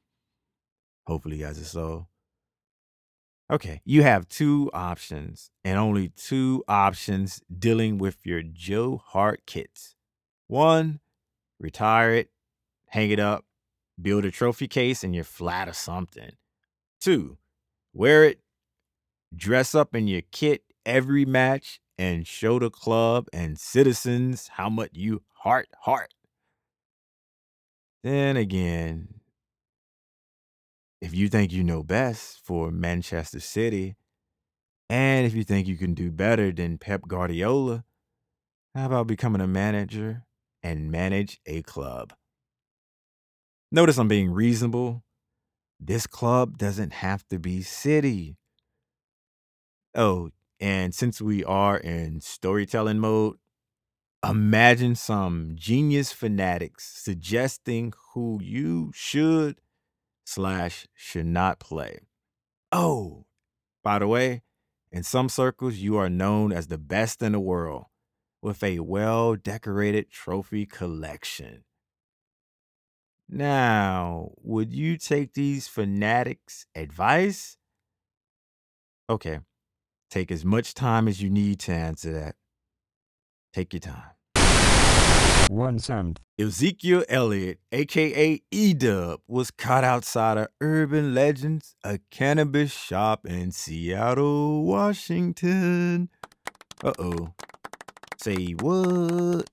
Hopefully, 1.06 1.36
he 1.38 1.42
has 1.42 1.56
a 1.56 1.64
soul. 1.64 2.08
Okay, 3.50 3.80
you 3.86 4.02
have 4.02 4.28
two 4.28 4.70
options 4.74 5.50
and 5.64 5.78
only 5.78 6.10
two 6.10 6.62
options 6.68 7.40
dealing 7.58 7.96
with 7.96 8.26
your 8.26 8.42
Joe 8.42 9.00
Hart 9.02 9.46
kits. 9.46 9.96
One, 10.48 11.00
retire 11.58 12.12
it, 12.12 12.30
hang 12.88 13.10
it 13.10 13.20
up, 13.20 13.46
build 13.98 14.26
a 14.26 14.30
trophy 14.30 14.68
case 14.68 15.02
in 15.02 15.14
your 15.14 15.24
flat 15.24 15.66
or 15.66 15.72
something. 15.72 16.32
Two, 17.00 17.38
wear 17.94 18.24
it, 18.24 18.40
dress 19.34 19.74
up 19.74 19.94
in 19.94 20.08
your 20.08 20.22
kit 20.32 20.62
every 20.84 21.24
match, 21.24 21.80
and 21.98 22.26
show 22.26 22.58
the 22.58 22.70
club 22.70 23.26
and 23.30 23.58
citizens 23.58 24.48
how 24.54 24.70
much 24.70 24.90
you 24.94 25.22
heart 25.34 25.68
heart. 25.82 26.14
Then 28.02 28.38
again, 28.38 29.20
if 31.02 31.14
you 31.14 31.28
think 31.28 31.52
you 31.52 31.62
know 31.62 31.82
best 31.82 32.40
for 32.42 32.70
Manchester 32.70 33.40
City, 33.40 33.96
and 34.88 35.26
if 35.26 35.34
you 35.34 35.44
think 35.44 35.68
you 35.68 35.76
can 35.76 35.92
do 35.92 36.10
better 36.10 36.50
than 36.50 36.78
Pep 36.78 37.02
Guardiola, 37.06 37.84
how 38.74 38.86
about 38.86 39.06
becoming 39.06 39.42
a 39.42 39.46
manager 39.46 40.24
and 40.62 40.90
manage 40.90 41.38
a 41.44 41.62
club? 41.62 42.14
Notice 43.70 43.98
I'm 43.98 44.08
being 44.08 44.30
reasonable. 44.30 45.04
This 45.78 46.06
club 46.06 46.56
doesn't 46.56 46.94
have 46.94 47.28
to 47.28 47.38
be 47.38 47.62
City. 47.62 48.36
Oh, 49.94 50.30
and 50.60 50.94
since 50.94 51.20
we 51.20 51.44
are 51.44 51.76
in 51.76 52.20
storytelling 52.20 52.98
mode, 52.98 53.36
imagine 54.28 54.94
some 54.94 55.52
genius 55.56 56.12
fanatics 56.12 56.86
suggesting 56.96 57.92
who 58.14 58.40
you 58.42 58.92
should 58.94 59.60
slash 60.24 60.86
should 60.94 61.26
not 61.26 61.60
play. 61.60 62.00
Oh, 62.72 63.26
by 63.84 63.98
the 64.00 64.08
way, 64.08 64.42
in 64.92 65.02
some 65.02 65.28
circles, 65.28 65.76
you 65.76 65.96
are 65.96 66.10
known 66.10 66.52
as 66.52 66.68
the 66.68 66.78
best 66.78 67.22
in 67.22 67.32
the 67.32 67.40
world 67.40 67.86
with 68.42 68.62
a 68.64 68.80
well 68.80 69.36
decorated 69.36 70.10
trophy 70.10 70.66
collection. 70.66 71.64
Now, 73.28 74.32
would 74.42 74.72
you 74.72 74.96
take 74.98 75.34
these 75.34 75.68
fanatics' 75.68 76.66
advice? 76.74 77.56
Okay, 79.08 79.40
take 80.10 80.30
as 80.30 80.44
much 80.44 80.74
time 80.74 81.08
as 81.08 81.22
you 81.22 81.30
need 81.30 81.60
to 81.60 81.72
answer 81.72 82.12
that. 82.12 82.34
Take 83.52 83.72
your 83.72 83.80
time. 83.80 84.10
One 85.48 85.78
cent. 85.78 86.20
Ezekiel 86.38 87.04
Elliott, 87.08 87.58
aka 87.72 88.40
Edub, 88.52 89.18
was 89.26 89.50
caught 89.50 89.82
outside 89.82 90.38
of 90.38 90.46
Herban 90.60 91.12
Legends, 91.12 91.74
a 91.82 91.98
cannabis 92.10 92.72
shop 92.72 93.26
in 93.26 93.50
Seattle, 93.50 94.62
Washington. 94.62 96.08
Uh 96.84 96.92
oh. 96.98 97.34
Say 98.16 98.52
what? 98.60 99.50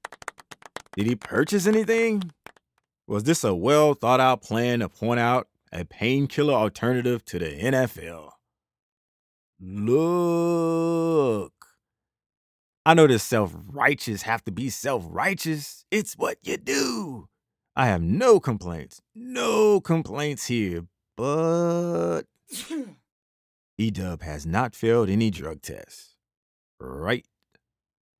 Did 0.95 1.07
he 1.07 1.15
purchase 1.15 1.65
anything? 1.65 2.31
Was 3.07 3.23
this 3.23 3.43
a 3.43 3.55
well 3.55 3.93
thought 3.93 4.19
out 4.19 4.41
plan 4.43 4.79
to 4.79 4.89
point 4.89 5.19
out 5.19 5.47
a 5.71 5.83
painkiller 5.83 6.53
alternative 6.53 7.25
to 7.25 7.39
the 7.39 7.45
NFL? 7.47 8.31
Look. 9.59 11.53
I 12.85 12.93
know 12.93 13.07
the 13.07 13.19
self 13.19 13.53
righteous 13.67 14.21
have 14.21 14.43
to 14.45 14.51
be 14.51 14.69
self 14.69 15.03
righteous. 15.09 15.85
It's 15.91 16.13
what 16.13 16.37
you 16.43 16.57
do. 16.57 17.27
I 17.75 17.87
have 17.87 18.01
no 18.01 18.39
complaints. 18.39 19.01
No 19.13 19.81
complaints 19.81 20.47
here. 20.47 20.85
But 21.15 22.23
Edub 23.79 24.21
has 24.21 24.45
not 24.45 24.75
failed 24.75 25.09
any 25.09 25.31
drug 25.31 25.61
tests. 25.61 26.15
Right. 26.79 27.25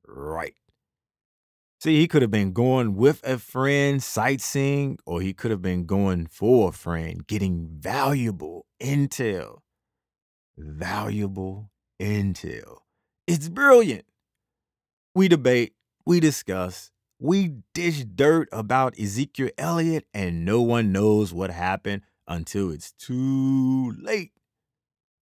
Right. 0.06 0.56
See, 1.79 2.00
he 2.00 2.08
could 2.08 2.24
have 2.24 2.32
been 2.32 2.53
going 2.53 2.96
with 2.96 3.22
a 3.24 3.38
friend 3.38 4.01
sightseeing, 4.01 4.98
or 5.06 5.22
he 5.22 5.32
could 5.32 5.51
have 5.51 5.62
been 5.62 5.86
going 5.86 6.25
for 6.25 6.70
a 6.70 6.74
friend 6.74 7.25
getting 7.27 7.67
valuable 7.79 8.65
intel. 8.82 9.60
Valuable 10.57 11.69
intel. 12.01 12.79
It's 13.27 13.47
brilliant. 13.49 14.05
We 15.13 15.27
debate, 15.27 15.73
we 16.05 16.19
discuss, 16.19 16.91
we 17.19 17.57
dish 17.73 18.03
dirt 18.03 18.49
about 18.51 18.99
Ezekiel 18.99 19.49
Elliott, 19.57 20.05
and 20.13 20.45
no 20.45 20.61
one 20.61 20.91
knows 20.91 21.33
what 21.33 21.49
happened 21.49 22.01
until 22.27 22.71
it's 22.71 22.91
too 22.93 23.93
late. 24.01 24.31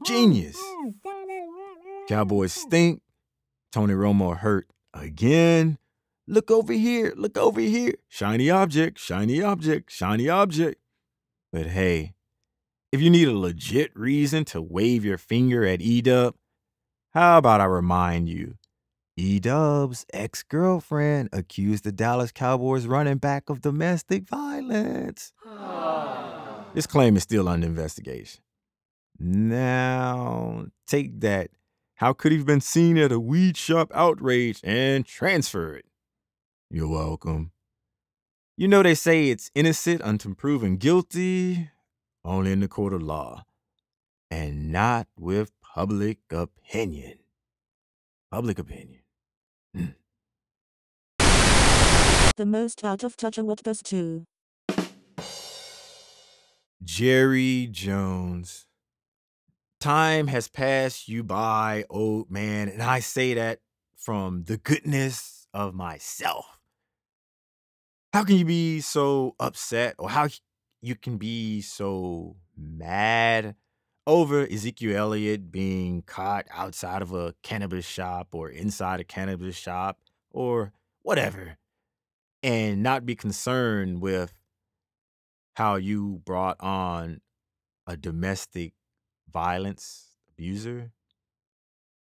Genius. 0.06 0.58
Cowboys 2.08 2.54
stink. 2.54 3.02
Tony 3.72 3.94
Romo 3.94 4.38
hurt 4.38 4.68
again. 4.94 5.78
Look 6.28 6.50
over 6.50 6.74
here. 6.74 7.14
Look 7.16 7.38
over 7.38 7.60
here. 7.60 7.96
Shiny 8.08 8.50
object, 8.50 9.00
shiny 9.00 9.42
object, 9.42 9.92
shiny 9.92 10.30
object. 10.30 10.80
But 11.52 11.68
hey, 11.68 12.14
if 12.96 13.02
you 13.02 13.10
need 13.10 13.28
a 13.28 13.38
legit 13.38 13.92
reason 13.94 14.46
to 14.46 14.62
wave 14.62 15.04
your 15.04 15.18
finger 15.18 15.66
at 15.66 15.82
Edub, 15.82 16.34
how 17.14 17.38
about 17.38 17.60
I 17.60 17.66
remind 17.66 18.30
you 18.30 18.56
E 19.18 19.38
Dub's 19.42 20.06
ex 20.14 20.44
girlfriend 20.44 21.28
accused 21.34 21.84
the 21.84 21.92
Dallas 21.92 22.32
Cowboys 22.32 22.88
running 22.88 23.18
back 23.18 23.50
of 23.50 23.60
domestic 23.60 24.24
violence. 24.24 25.34
This 26.74 26.88
claim 26.88 27.18
is 27.18 27.24
still 27.24 27.50
under 27.50 27.68
investigation. 27.68 28.42
Now, 29.20 30.68
take 30.88 31.20
that. 31.20 31.50
How 31.96 32.14
could 32.14 32.32
he 32.32 32.38
have 32.38 32.48
been 32.48 32.62
seen 32.62 32.98
at 32.98 33.12
a 33.12 33.20
weed 33.20 33.58
shop 33.58 33.92
outrage 33.94 34.62
and 34.64 35.06
transfer 35.06 35.76
it? 35.76 35.86
You're 36.70 36.88
welcome. 36.88 37.52
You 38.56 38.70
know, 38.70 38.84
they 38.84 38.96
say 38.96 39.28
it's 39.28 39.52
innocent 39.54 40.02
until 40.02 40.34
proven 40.34 40.78
guilty, 40.78 41.72
only 42.26 42.52
in 42.52 42.60
the 42.60 42.68
court 42.68 42.94
of 42.94 43.02
law, 43.02 43.44
and 44.32 44.72
not 44.72 45.08
with 45.18 45.52
public 45.62 46.18
opinion. 46.32 47.20
Public 48.32 48.60
opinion. 48.60 49.02
Mm. 49.76 49.96
The 52.36 52.46
most 52.46 52.84
out 52.84 53.04
of 53.04 53.16
touch 53.16 53.38
award 53.38 53.64
goes 53.64 53.82
to 53.84 54.26
Jerry 56.84 57.68
Jones. 57.72 58.68
Time 59.80 60.28
has 60.28 60.48
passed 60.48 61.08
you 61.08 61.24
by, 61.24 61.86
old 61.90 62.32
man, 62.32 62.70
and 62.70 62.82
I 62.82 63.00
say 63.00 63.36
that 63.36 63.60
from 63.96 64.46
the 64.46 64.58
goodness 64.58 65.48
of 65.54 65.74
myself. 65.74 66.46
How 68.14 68.24
can 68.24 68.38
you 68.38 68.46
be 68.46 68.82
so 68.82 69.36
upset, 69.40 69.96
or 70.00 70.10
how 70.10 70.28
you 70.82 70.96
can 70.96 71.18
be 71.18 71.62
so 71.62 72.36
mad 72.58 73.56
over 74.08 74.46
Ezekiel 74.46 74.96
Elliott 74.96 75.52
being 75.52 76.04
caught 76.04 76.46
outside 76.52 77.02
of 77.02 77.12
a 77.12 77.34
cannabis 77.42 77.86
shop 77.86 78.30
or 78.34 78.50
inside 78.50 79.00
a 79.00 79.04
cannabis 79.04 79.56
shop 79.56 80.00
or 80.32 80.72
whatever, 81.02 81.58
and 82.44 82.84
not 82.84 83.06
be 83.06 83.16
concerned 83.16 84.02
with 84.02 84.34
how 85.56 85.76
you 85.76 86.22
brought 86.26 86.58
on 86.60 87.22
a 87.88 87.98
domestic 87.98 88.74
violence 89.32 90.18
abuser? 90.32 90.92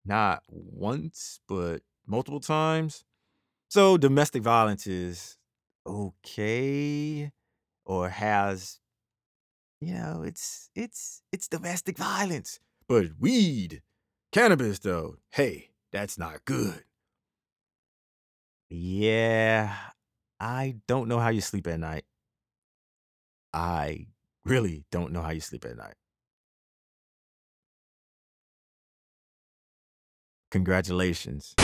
Not 0.04 0.42
once, 0.49 1.40
but 1.49 1.83
multiple 2.06 2.40
times. 2.40 3.04
So 3.68 3.97
domestic 3.97 4.42
violence 4.42 4.87
is 4.87 5.37
okay 5.87 7.33
or 7.84 8.08
has 8.08 8.80
you 9.80 9.94
know, 9.94 10.22
it's 10.22 10.70
it's 10.74 11.22
it's 11.30 11.48
domestic 11.48 11.98
violence. 11.98 12.58
But 12.88 13.06
weed, 13.20 13.82
cannabis 14.32 14.78
though, 14.78 15.16
hey, 15.30 15.70
that's 15.92 16.18
not 16.18 16.44
good. 16.44 16.84
Yeah, 18.70 19.74
I 20.40 20.76
don't 20.88 21.08
know 21.08 21.18
how 21.18 21.28
you 21.28 21.40
sleep 21.40 21.66
at 21.66 21.78
night. 21.78 22.04
I 23.52 24.06
really 24.44 24.84
don't 24.90 25.12
know 25.12 25.22
how 25.22 25.30
you 25.30 25.40
sleep 25.40 25.64
at 25.64 25.76
night. 25.76 25.94
Congratulations. 30.50 31.54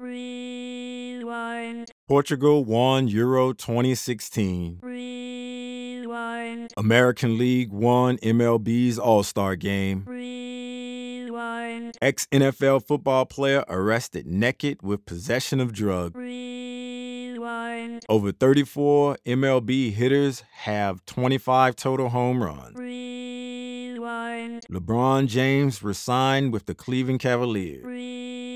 Rewind. 0.00 1.90
Portugal 2.08 2.64
won 2.64 3.06
Euro 3.08 3.52
2016. 3.52 4.78
Rewind. 4.80 6.72
American 6.78 7.36
League 7.36 7.70
won 7.70 8.16
MLB's 8.18 8.98
All 8.98 9.22
Star 9.22 9.56
game. 9.56 10.04
Rewind. 10.06 11.98
Ex 12.00 12.26
NFL 12.32 12.86
football 12.86 13.26
player 13.26 13.62
arrested 13.68 14.26
naked 14.26 14.78
with 14.82 15.04
possession 15.04 15.60
of 15.60 15.74
drug. 15.74 16.16
Rewind. 16.16 18.06
Over 18.08 18.32
34 18.32 19.18
MLB 19.26 19.92
hitters 19.92 20.44
have 20.62 21.04
25 21.04 21.76
total 21.76 22.08
home 22.08 22.42
runs. 22.42 22.74
Rewind. 22.74 24.64
LeBron 24.70 25.26
James 25.26 25.82
resigned 25.82 26.54
with 26.54 26.64
the 26.64 26.74
Cleveland 26.74 27.20
Cavaliers. 27.20 27.84
Rewind. 27.84 28.49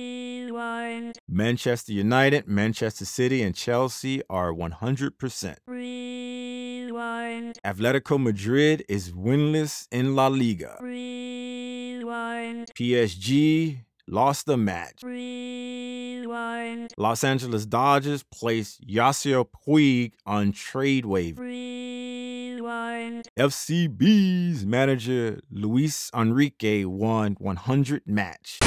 Manchester 1.28 1.92
United, 1.92 2.46
Manchester 2.46 3.04
City, 3.04 3.42
and 3.42 3.54
Chelsea 3.54 4.22
are 4.28 4.52
100%. 4.52 5.56
Rewind. 5.66 7.58
Atletico 7.64 8.22
Madrid 8.22 8.84
is 8.88 9.10
winless 9.12 9.86
in 9.90 10.14
La 10.14 10.28
Liga. 10.28 10.76
Rewind. 10.80 12.70
PSG 12.78 13.78
lost 14.08 14.46
the 14.46 14.56
match. 14.56 15.00
Rewind. 15.02 16.92
Los 16.96 17.24
Angeles 17.24 17.66
Dodgers 17.66 18.22
placed 18.22 18.86
Yasiel 18.86 19.46
Puig 19.66 20.12
on 20.26 20.52
trade 20.52 21.06
waiver. 21.06 21.42
Rewind. 21.42 23.28
FCB's 23.38 24.64
manager 24.64 25.40
Luis 25.50 26.10
Enrique 26.14 26.84
won 26.84 27.36
100 27.38 28.02
match. 28.06 28.58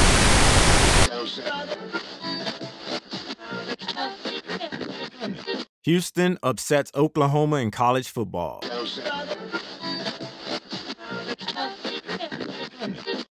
Houston 5.84 6.38
upsets 6.44 6.92
Oklahoma 6.96 7.58
in 7.58 7.72
college 7.72 8.10
football. 8.10 8.62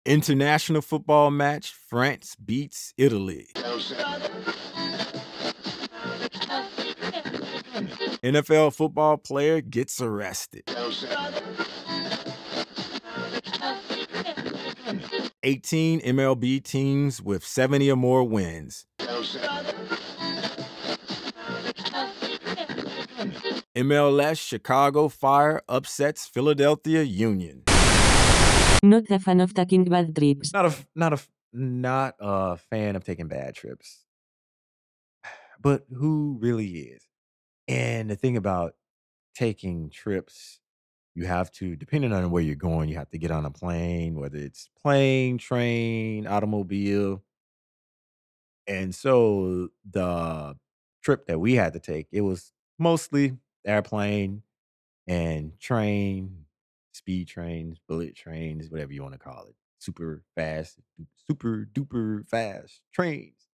International 0.07 0.83
football 0.83 1.31
match 1.31 1.73
France 1.73 2.35
beats 2.37 2.95
Italy. 2.97 3.49
NFL 8.23 8.75
football 8.75 9.19
player 9.19 9.61
gets 9.61 10.01
arrested. 10.01 10.65
18 15.43 16.01
MLB 16.01 16.63
teams 16.63 17.23
with 17.23 17.45
70 17.45 17.91
or 17.91 17.97
more 17.97 18.25
wins. 18.25 18.87
MLS 23.77 24.41
Chicago 24.41 25.09
Fire 25.09 25.61
upsets 25.69 26.27
Philadelphia 26.27 27.03
Union. 27.03 27.63
Not 28.83 29.05
a 29.11 29.19
fan 29.19 29.41
of 29.41 29.53
taking 29.53 29.85
bad 29.85 30.17
trips. 30.17 30.53
Not 30.53 30.67
a 30.67 30.75
not 30.95 31.13
a 31.13 31.19
not 31.53 32.15
a 32.21 32.57
fan 32.57 32.97
of 32.97 33.05
taking 33.05 33.29
bad 33.29 33.55
trips. 33.55 34.05
But 35.61 35.85
who 35.95 36.39
really 36.41 36.69
is? 36.69 37.03
And 37.69 38.11
the 38.11 38.17
thing 38.17 38.37
about 38.37 38.75
taking 39.35 39.91
trips, 39.91 40.61
you 41.17 41.27
have 41.27 41.51
to, 41.51 41.75
depending 41.77 42.13
on 42.13 42.31
where 42.31 42.43
you're 42.43 42.55
going, 42.55 42.91
you 42.91 42.97
have 42.97 43.09
to 43.09 43.19
get 43.19 43.31
on 43.31 43.47
a 43.47 43.51
plane, 43.51 44.15
whether 44.17 44.37
it's 44.37 44.69
plane, 44.81 45.39
train, 45.39 46.27
automobile. 46.27 47.23
And 48.67 48.95
so 48.95 49.71
the 49.91 50.57
trip 51.03 51.27
that 51.27 51.39
we 51.39 51.55
had 51.55 51.73
to 51.73 51.81
take, 51.81 52.09
it 52.13 52.21
was 52.21 52.53
mostly 52.79 53.39
airplane 53.65 54.43
and 55.07 55.59
train, 55.59 56.45
speed 56.93 57.29
trains, 57.29 57.79
bullet 57.89 58.15
trains, 58.15 58.71
whatever 58.71 58.93
you 58.93 59.03
want 59.03 59.15
to 59.15 59.19
call 59.19 59.47
it. 59.47 59.55
Super 59.79 60.23
fast, 60.35 60.79
super 61.27 61.67
duper 61.73 62.29
fast 62.29 62.83
trains 62.93 63.49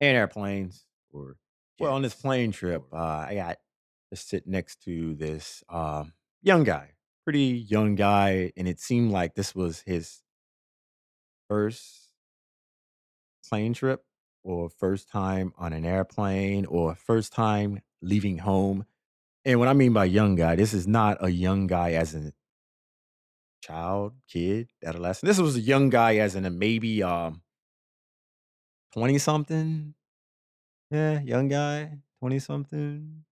and 0.00 0.14
airplanes. 0.14 0.84
Or 1.10 1.36
well, 1.80 1.94
on 1.94 2.02
this 2.02 2.14
plane 2.14 2.52
trip, 2.52 2.84
uh, 2.92 2.96
I 3.28 3.34
got 3.34 3.58
to 4.10 4.16
sit 4.16 4.46
next 4.46 4.82
to 4.84 5.14
this 5.14 5.62
um, 5.70 6.12
young 6.42 6.64
guy, 6.64 6.90
pretty 7.28 7.66
young 7.68 7.94
guy, 7.94 8.50
and 8.56 8.66
it 8.66 8.80
seemed 8.80 9.10
like 9.10 9.34
this 9.34 9.54
was 9.54 9.82
his 9.82 10.22
first 11.46 12.08
plane 13.46 13.74
trip 13.74 14.02
or 14.44 14.70
first 14.70 15.10
time 15.10 15.52
on 15.58 15.74
an 15.74 15.84
airplane 15.84 16.64
or 16.64 16.94
first 16.94 17.34
time 17.34 17.82
leaving 18.00 18.38
home. 18.38 18.86
And 19.44 19.58
what 19.58 19.68
I 19.68 19.74
mean 19.74 19.92
by 19.92 20.06
young 20.06 20.36
guy, 20.36 20.56
this 20.56 20.72
is 20.72 20.86
not 20.86 21.18
a 21.20 21.28
young 21.28 21.66
guy 21.66 21.92
as 21.92 22.14
a 22.14 22.32
child, 23.60 24.14
kid, 24.26 24.70
adolescent. 24.82 25.28
This 25.28 25.38
was 25.38 25.54
a 25.54 25.60
young 25.60 25.90
guy 25.90 26.16
as 26.16 26.34
in 26.34 26.46
a 26.46 26.50
maybe 26.50 27.02
um 27.02 27.42
20 28.94 29.18
something. 29.18 29.94
Yeah, 30.90 31.20
young 31.20 31.48
guy, 31.48 31.98
20 32.20 32.38
something. 32.38 33.22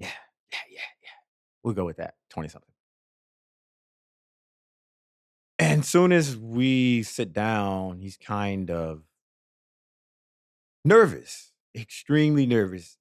Yeah, 0.00 0.08
yeah, 0.52 0.58
yeah, 0.68 0.90
yeah. 1.00 1.18
We'll 1.62 1.74
go 1.74 1.84
with 1.84 1.98
that. 1.98 2.14
20 2.30 2.48
something. 2.48 2.67
And 5.58 5.84
soon 5.84 6.12
as 6.12 6.36
we 6.36 7.02
sit 7.02 7.32
down, 7.32 7.98
he's 7.98 8.16
kind 8.16 8.70
of 8.70 9.02
nervous, 10.84 11.52
extremely 11.74 12.46
nervous. 12.46 12.96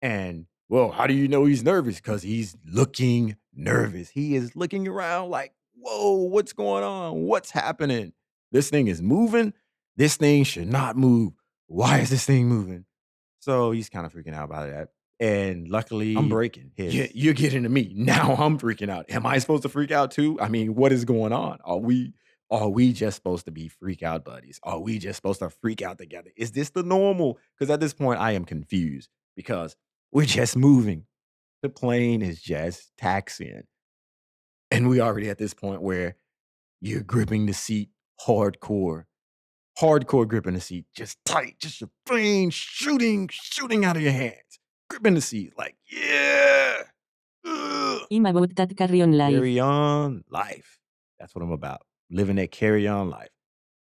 And 0.00 0.46
well, 0.68 0.90
how 0.90 1.06
do 1.06 1.14
you 1.14 1.28
know 1.28 1.44
he's 1.44 1.62
nervous? 1.62 1.96
Because 1.96 2.22
he's 2.22 2.56
looking 2.66 3.36
nervous. 3.54 4.08
He 4.08 4.34
is 4.34 4.56
looking 4.56 4.88
around 4.88 5.30
like, 5.30 5.52
whoa, 5.78 6.14
what's 6.14 6.52
going 6.52 6.84
on? 6.84 7.24
What's 7.24 7.50
happening? 7.50 8.12
This 8.50 8.70
thing 8.70 8.86
is 8.86 9.02
moving. 9.02 9.52
This 9.96 10.16
thing 10.16 10.44
should 10.44 10.68
not 10.68 10.96
move. 10.96 11.34
Why 11.66 11.98
is 11.98 12.10
this 12.10 12.24
thing 12.24 12.48
moving? 12.48 12.86
So 13.40 13.72
he's 13.72 13.90
kind 13.90 14.06
of 14.06 14.12
freaking 14.12 14.34
out 14.34 14.44
about 14.44 14.70
that. 14.70 14.88
And 15.24 15.70
luckily, 15.70 16.16
I'm 16.16 16.28
breaking 16.28 16.72
his. 16.76 16.94
You're 17.14 17.32
getting 17.32 17.62
to 17.62 17.70
me. 17.70 17.94
Now 17.96 18.34
I'm 18.38 18.58
freaking 18.58 18.90
out. 18.90 19.06
Am 19.08 19.24
I 19.24 19.38
supposed 19.38 19.62
to 19.62 19.70
freak 19.70 19.90
out 19.90 20.10
too? 20.10 20.38
I 20.38 20.48
mean, 20.48 20.74
what 20.74 20.92
is 20.92 21.06
going 21.06 21.32
on? 21.32 21.60
Are 21.64 21.78
we 21.78 22.12
are 22.50 22.68
we 22.68 22.92
just 22.92 23.16
supposed 23.16 23.46
to 23.46 23.50
be 23.50 23.68
freak 23.68 24.02
out 24.02 24.22
buddies? 24.22 24.60
Are 24.62 24.78
we 24.78 24.98
just 24.98 25.16
supposed 25.16 25.38
to 25.38 25.48
freak 25.48 25.80
out 25.80 25.96
together? 25.96 26.30
Is 26.36 26.52
this 26.52 26.70
the 26.70 26.82
normal? 26.82 27.38
Because 27.58 27.70
at 27.70 27.80
this 27.80 27.94
point, 27.94 28.20
I 28.20 28.32
am 28.32 28.44
confused 28.44 29.08
because 29.34 29.76
we're 30.12 30.26
just 30.26 30.58
moving. 30.58 31.06
The 31.62 31.70
plane 31.70 32.20
is 32.20 32.42
just 32.42 32.92
taxiing. 32.98 33.62
And 34.70 34.90
we 34.90 35.00
already 35.00 35.30
at 35.30 35.38
this 35.38 35.54
point 35.54 35.80
where 35.80 36.16
you're 36.82 37.00
gripping 37.00 37.46
the 37.46 37.54
seat 37.54 37.88
hardcore. 38.26 39.04
Hardcore 39.80 40.28
gripping 40.28 40.54
the 40.54 40.60
seat, 40.60 40.84
just 40.94 41.18
tight, 41.24 41.56
just 41.58 41.80
your 41.80 41.90
brain 42.06 42.50
shooting, 42.50 43.28
shooting 43.32 43.84
out 43.84 43.96
of 43.96 44.02
your 44.02 44.12
hands. 44.12 44.43
Gripping 44.88 45.14
the 45.14 45.20
seat, 45.20 45.52
like, 45.56 45.76
yeah. 45.90 46.76
ugh. 47.44 48.02
I'm 48.12 48.26
about 48.26 48.54
that 48.56 48.76
carry 48.76 49.02
on 49.02 49.12
life. 49.12 49.32
Carry 49.32 49.58
on 49.58 50.24
life. 50.30 50.78
That's 51.18 51.34
what 51.34 51.42
I'm 51.42 51.52
about. 51.52 51.82
Living 52.10 52.36
that 52.36 52.50
carry 52.50 52.86
on 52.86 53.10
life. 53.10 53.30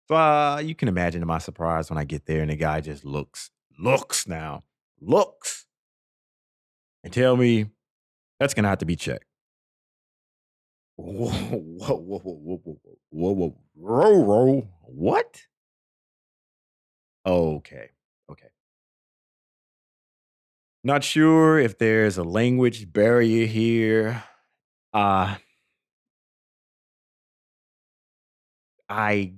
So 0.08 0.16
uh, 0.16 0.62
you 0.64 0.76
can 0.76 0.88
imagine 0.90 1.26
my 1.26 1.38
surprise 1.38 1.90
when 1.90 1.98
I 1.98 2.04
get 2.04 2.26
there 2.26 2.42
and 2.42 2.52
the 2.52 2.56
guy 2.56 2.82
just 2.82 3.06
looks, 3.06 3.50
looks 3.80 4.28
now, 4.28 4.64
looks, 5.00 5.66
and 7.04 7.14
tell 7.14 7.38
me 7.38 7.68
that's 8.40 8.54
gonna 8.54 8.68
have 8.68 8.80
to 8.80 8.86
be 8.86 8.96
checked. 8.96 9.26
Whoa, 10.98 11.30
whoa, 11.30 11.96
whoa, 11.96 12.20
whoa, 12.20 12.20
whoa, 12.20 12.62
whoa, 12.64 12.80
whoa, 13.10 13.34
whoa, 13.34 13.56
whoa, 13.76 14.20
whoa, 14.20 14.68
what? 14.84 15.42
Okay, 17.26 17.56
okay. 17.58 17.90
Not 20.84 21.04
sure 21.04 21.60
if 21.60 21.78
there's 21.78 22.18
a 22.18 22.24
language 22.24 22.92
barrier 22.92 23.46
here. 23.46 24.24
Uh 24.94 25.36
I 28.90 29.34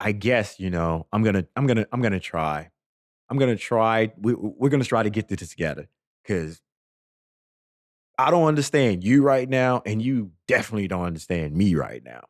I 0.00 0.12
guess, 0.12 0.58
you 0.58 0.70
know, 0.70 1.06
I'm 1.12 1.22
gonna 1.22 1.46
I'm 1.56 1.66
gonna 1.66 1.86
I'm 1.92 2.02
gonna 2.02 2.20
try. 2.20 2.70
I'm 3.28 3.38
gonna 3.38 3.56
try. 3.56 4.12
We 4.20 4.34
we're 4.34 4.68
gonna 4.70 4.84
try 4.84 5.02
to 5.02 5.10
get 5.10 5.28
this 5.28 5.48
together 5.50 5.88
because 6.22 6.60
I 8.18 8.30
don't 8.30 8.46
understand 8.46 9.04
you 9.04 9.22
right 9.22 9.48
now, 9.48 9.82
and 9.86 10.02
you 10.02 10.32
definitely 10.46 10.88
don't 10.88 11.04
understand 11.04 11.54
me 11.54 11.74
right 11.74 12.02
now. 12.04 12.24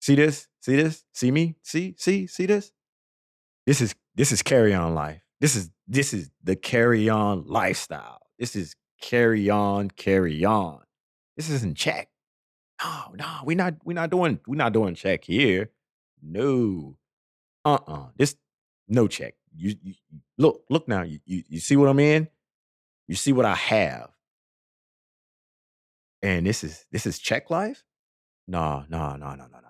See 0.00 0.14
this? 0.14 0.48
See 0.60 0.76
this? 0.76 1.04
See 1.14 1.30
me? 1.30 1.56
See? 1.62 1.94
See? 1.98 2.26
See 2.26 2.46
this? 2.46 2.72
This 3.66 3.80
is 3.80 3.94
this 4.14 4.32
is 4.32 4.42
carry 4.42 4.74
on 4.74 4.94
life. 4.94 5.22
This 5.40 5.56
is 5.56 5.70
this 5.88 6.12
is 6.12 6.30
the 6.42 6.56
carry 6.56 7.08
on 7.08 7.46
lifestyle. 7.46 8.20
This 8.38 8.54
is 8.54 8.76
carry 9.00 9.48
on, 9.48 9.90
carry 9.90 10.44
on. 10.44 10.82
This 11.36 11.48
isn't 11.48 11.76
check. 11.76 12.08
No, 12.82 13.14
no, 13.14 13.40
we're 13.44 13.56
not 13.56 13.74
we're 13.84 13.94
not 13.94 14.10
doing 14.10 14.40
we're 14.46 14.56
not 14.56 14.72
doing 14.72 14.94
check 14.94 15.24
here. 15.24 15.70
No. 16.22 16.96
Uh-uh. 17.64 18.08
This 18.16 18.36
no 18.88 19.08
check. 19.08 19.34
You, 19.54 19.74
you 19.82 19.94
look, 20.38 20.64
look 20.70 20.86
now. 20.88 21.02
You, 21.02 21.20
you 21.24 21.42
you 21.48 21.60
see 21.60 21.76
what 21.76 21.88
I'm 21.88 21.98
in? 21.98 22.28
You 23.08 23.16
see 23.16 23.32
what 23.32 23.46
I 23.46 23.54
have. 23.54 24.10
And 26.22 26.46
this 26.46 26.62
is 26.62 26.84
this 26.92 27.06
is 27.06 27.18
check 27.18 27.50
life? 27.50 27.82
No, 28.46 28.84
no, 28.88 29.16
no, 29.16 29.30
no, 29.30 29.34
no, 29.36 29.46
no, 29.46 29.60
no. 29.60 29.68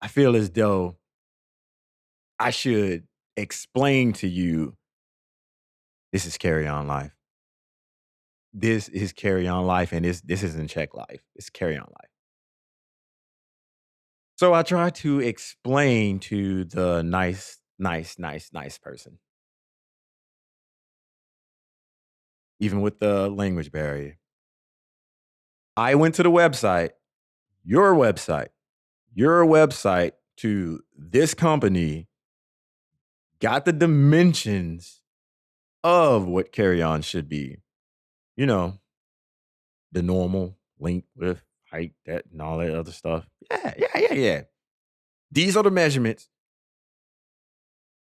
I 0.00 0.08
feel 0.08 0.36
as 0.36 0.50
though 0.50 0.96
I 2.38 2.50
should 2.50 3.06
explain 3.40 4.12
to 4.14 4.28
you 4.28 4.76
this 6.12 6.26
is 6.26 6.38
carry 6.38 6.66
on 6.66 6.86
life. 6.86 7.12
This 8.52 8.88
is 8.88 9.12
carry 9.12 9.46
on 9.46 9.66
life, 9.66 9.92
and 9.92 10.04
this 10.04 10.20
this 10.22 10.42
isn't 10.42 10.68
check 10.68 10.94
life. 10.94 11.22
It's 11.36 11.50
carry 11.50 11.76
on 11.76 11.86
life. 11.86 12.10
So 14.36 14.54
I 14.54 14.62
try 14.62 14.90
to 14.90 15.20
explain 15.20 16.18
to 16.20 16.64
the 16.64 17.02
nice, 17.02 17.58
nice, 17.78 18.18
nice, 18.18 18.50
nice 18.52 18.78
person, 18.78 19.18
even 22.58 22.80
with 22.80 22.98
the 22.98 23.28
language 23.28 23.70
barrier. 23.70 24.18
I 25.76 25.94
went 25.94 26.14
to 26.16 26.22
the 26.22 26.30
website, 26.30 26.90
your 27.64 27.94
website, 27.94 28.48
your 29.14 29.44
website 29.44 30.12
to 30.38 30.80
this 30.96 31.34
company, 31.34 32.08
got 33.40 33.64
the 33.64 33.72
dimensions 33.72 35.00
of 35.82 36.26
what 36.26 36.52
carry 36.52 36.82
on 36.82 37.02
should 37.02 37.28
be. 37.28 37.58
You 38.36 38.46
know, 38.46 38.78
the 39.92 40.02
normal 40.02 40.56
length, 40.78 41.08
width, 41.16 41.42
height, 41.70 41.92
that, 42.06 42.24
and 42.30 42.40
all 42.40 42.58
that 42.58 42.74
other 42.74 42.92
stuff. 42.92 43.26
Yeah, 43.50 43.74
yeah, 43.76 43.98
yeah, 43.98 44.14
yeah. 44.14 44.42
These 45.30 45.56
are 45.56 45.62
the 45.62 45.70
measurements. 45.70 46.28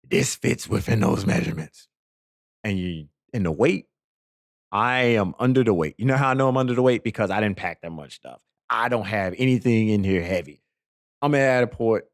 This 0.04 0.36
fits 0.36 0.68
within 0.68 1.02
those 1.02 1.26
measurements. 1.26 1.88
And 2.64 2.78
you 2.78 3.08
in 3.34 3.44
the 3.44 3.52
weight, 3.52 3.88
I 4.72 5.02
am 5.02 5.34
under 5.40 5.64
the 5.64 5.74
weight. 5.74 5.96
You 5.98 6.06
know 6.06 6.18
how 6.18 6.30
I 6.30 6.34
know 6.34 6.50
I'm 6.50 6.58
under 6.58 6.76
the 6.76 6.82
weight? 6.82 7.04
Because 7.04 7.30
I 7.32 7.40
didn't 7.40 7.58
pack 7.58 7.82
that 7.82 7.92
much 7.92 8.16
stuff. 8.16 8.40
I 8.70 8.90
don't 8.90 9.06
have 9.06 9.34
anything 9.38 9.90
in 9.90 10.04
here 10.04 10.24
heavy. 10.24 10.62
I'm 11.22 11.34
at 11.36 11.40
an 11.40 11.60
airport. 11.62 12.10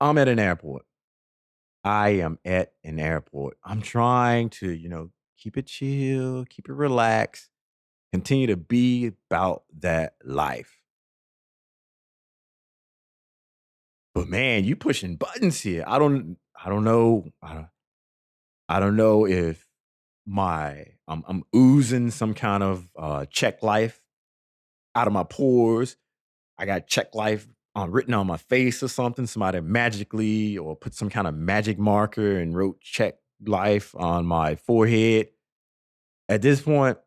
I'm 0.00 0.18
at 0.18 0.28
an 0.28 0.38
airport. 0.38 0.84
I 1.88 2.10
am 2.20 2.38
at 2.44 2.74
an 2.84 3.00
airport. 3.00 3.56
I'm 3.64 3.80
trying 3.80 4.50
to, 4.50 4.70
you 4.70 4.90
know, 4.90 5.10
keep 5.38 5.56
it 5.56 5.66
chill, 5.66 6.44
keep 6.44 6.68
it 6.68 6.74
relaxed, 6.74 7.48
continue 8.12 8.46
to 8.48 8.58
be 8.58 9.12
about 9.30 9.62
that 9.80 10.12
life. 10.22 10.82
But 14.14 14.28
man, 14.28 14.64
you 14.64 14.76
pushing 14.76 15.16
buttons 15.16 15.62
here. 15.62 15.82
I 15.86 15.98
don't 15.98 16.36
I 16.62 16.68
don't 16.68 16.84
know. 16.84 17.24
I 17.42 17.54
don't, 17.54 17.68
I 18.68 18.80
don't 18.80 18.96
know 18.96 19.26
if 19.26 19.66
my 20.26 20.88
I'm 21.06 21.24
I'm 21.26 21.42
oozing 21.56 22.10
some 22.10 22.34
kind 22.34 22.62
of 22.62 22.86
uh 22.98 23.24
check 23.30 23.62
life 23.62 24.02
out 24.94 25.06
of 25.06 25.14
my 25.14 25.24
pores. 25.24 25.96
I 26.58 26.66
got 26.66 26.86
check 26.86 27.14
life 27.14 27.48
um, 27.74 27.90
written 27.90 28.14
on 28.14 28.26
my 28.26 28.36
face 28.36 28.82
or 28.82 28.88
something. 28.88 29.26
Somebody 29.26 29.60
magically 29.60 30.58
or 30.58 30.76
put 30.76 30.94
some 30.94 31.10
kind 31.10 31.26
of 31.26 31.34
magic 31.34 31.78
marker 31.78 32.38
and 32.38 32.56
wrote 32.56 32.80
check 32.80 33.16
life 33.44 33.94
on 33.96 34.26
my 34.26 34.56
forehead. 34.56 35.28
At 36.28 36.42
this 36.42 36.60
point, 36.60 36.98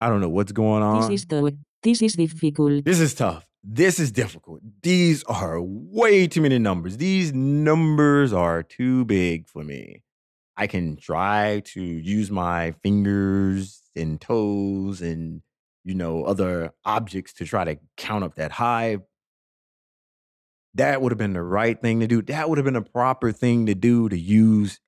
I 0.00 0.08
don't 0.08 0.20
know 0.20 0.28
what's 0.28 0.52
going 0.52 0.82
on. 0.82 1.10
This 1.10 1.22
is 1.22 1.26
tough. 1.26 1.52
This 1.82 2.02
is 2.02 2.14
difficult. 2.14 2.84
This 2.84 3.00
is 3.00 3.14
tough. 3.14 3.46
This 3.62 3.98
is 3.98 4.12
difficult. 4.12 4.60
These 4.82 5.24
are 5.24 5.60
way 5.60 6.28
too 6.28 6.40
many 6.40 6.58
numbers. 6.58 6.98
These 6.98 7.32
numbers 7.32 8.32
are 8.32 8.62
too 8.62 9.04
big 9.04 9.48
for 9.48 9.64
me. 9.64 10.02
I 10.56 10.66
can 10.66 10.96
try 10.96 11.62
to 11.66 11.82
use 11.82 12.30
my 12.30 12.72
fingers 12.82 13.82
and 13.94 14.20
toes 14.20 15.02
and 15.02 15.42
you 15.84 15.94
know 15.94 16.24
other 16.24 16.72
objects 16.84 17.32
to 17.34 17.44
try 17.44 17.64
to 17.64 17.78
count 17.96 18.24
up 18.24 18.36
that 18.36 18.52
high. 18.52 18.98
That 20.76 21.00
would 21.00 21.12
have 21.12 21.18
been 21.18 21.32
the 21.32 21.42
right 21.42 21.80
thing 21.80 22.00
to 22.00 22.06
do. 22.06 22.22
That 22.22 22.48
would 22.48 22.58
have 22.58 22.64
been 22.64 22.74
the 22.74 22.82
proper 22.82 23.32
thing 23.32 23.66
to 23.66 23.74
do 23.74 24.08
to 24.08 24.18
use 24.18 24.78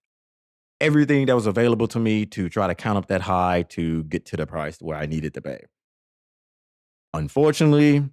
everything 0.81 1.27
that 1.27 1.35
was 1.35 1.47
available 1.47 1.89
to 1.89 1.99
me 1.99 2.27
to 2.27 2.49
try 2.49 2.67
to 2.67 2.75
count 2.75 2.99
up 2.99 3.07
that 3.07 3.23
high 3.23 3.63
to 3.71 4.05
get 4.05 4.27
to 4.27 4.37
the 4.37 4.47
price 4.47 4.79
where 4.81 4.97
I 4.97 5.07
needed 5.07 5.35
to 5.35 5.43
pay. 5.43 5.65
Unfortunately, 7.15 8.05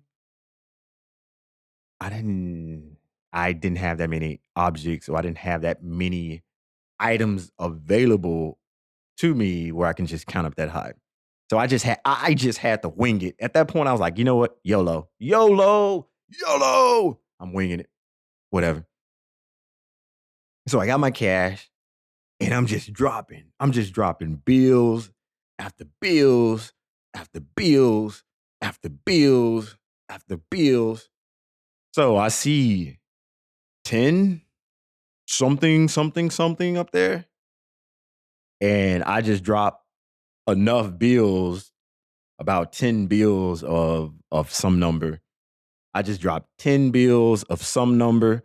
I 2.00 2.10
didn't 2.10 2.98
I 3.34 3.52
didn't 3.52 3.80
have 3.80 3.98
that 3.98 4.10
many 4.10 4.40
objects 4.56 5.10
or 5.10 5.18
I 5.18 5.22
didn't 5.22 5.40
have 5.40 5.62
that 5.64 5.84
many 5.84 6.44
items 7.00 7.52
available 7.60 8.58
to 9.18 9.36
me 9.36 9.72
where 9.72 9.88
I 9.88 9.94
can 9.94 10.06
just 10.06 10.28
count 10.28 10.48
up 10.48 10.56
that 10.56 10.70
high. 10.70 10.94
So 11.50 11.58
I 11.58 11.68
just 11.68 11.84
had 11.84 12.00
I 12.06 12.34
just 12.34 12.60
had 12.60 12.82
to 12.84 12.90
wing 12.90 13.22
it. 13.22 13.36
At 13.40 13.54
that 13.54 13.68
point, 13.68 13.88
I 13.88 13.92
was 13.92 14.02
like, 14.02 14.18
you 14.18 14.24
know 14.24 14.38
what? 14.38 14.58
YOLO. 14.64 15.10
YOLO. 15.20 16.08
YOLO. 16.30 17.20
I'm 17.40 17.54
winging 17.54 17.82
it. 17.82 17.90
Whatever. 18.50 18.86
So 20.68 20.80
I 20.80 20.88
got 20.88 21.00
my 21.00 21.12
cash 21.12 21.70
and 22.40 22.54
I'm 22.54 22.66
just 22.66 22.92
dropping. 22.94 23.46
I'm 23.60 23.72
just 23.72 23.94
dropping 23.94 24.38
bills 24.46 25.12
after 25.60 25.86
bills 26.02 26.74
after 27.14 27.40
bills 27.40 28.24
after 28.62 28.90
bills 28.90 29.78
after 30.10 30.38
bills. 30.38 31.10
So 31.94 32.18
I 32.18 32.28
see 32.28 33.00
10 33.86 34.42
something, 35.28 35.88
something, 35.88 36.30
something 36.30 36.78
up 36.78 36.92
there. 36.92 37.26
And 38.62 39.04
I 39.04 39.22
just 39.22 39.44
drop 39.44 39.86
enough 40.48 40.98
bills, 40.98 41.72
about 42.40 42.74
10 42.74 43.08
bills 43.08 43.64
of 43.64 44.14
of 44.32 44.52
some 44.52 44.80
number. 44.80 45.22
I 45.96 46.02
just 46.02 46.20
dropped 46.20 46.50
10 46.58 46.92
bills 46.92 47.44
of 47.44 47.64
some 47.64 47.98
number. 47.98 48.44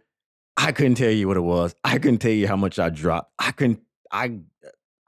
I 0.56 0.70
couldn't 0.70 0.94
tell 0.94 1.10
you 1.10 1.26
what 1.26 1.36
it 1.36 1.40
was. 1.40 1.74
I 1.82 1.98
couldn't 1.98 2.18
tell 2.18 2.30
you 2.30 2.46
how 2.46 2.54
much 2.54 2.78
I 2.78 2.90
dropped. 2.90 3.32
I 3.40 3.50
couldn't, 3.50 3.80
I, 4.12 4.38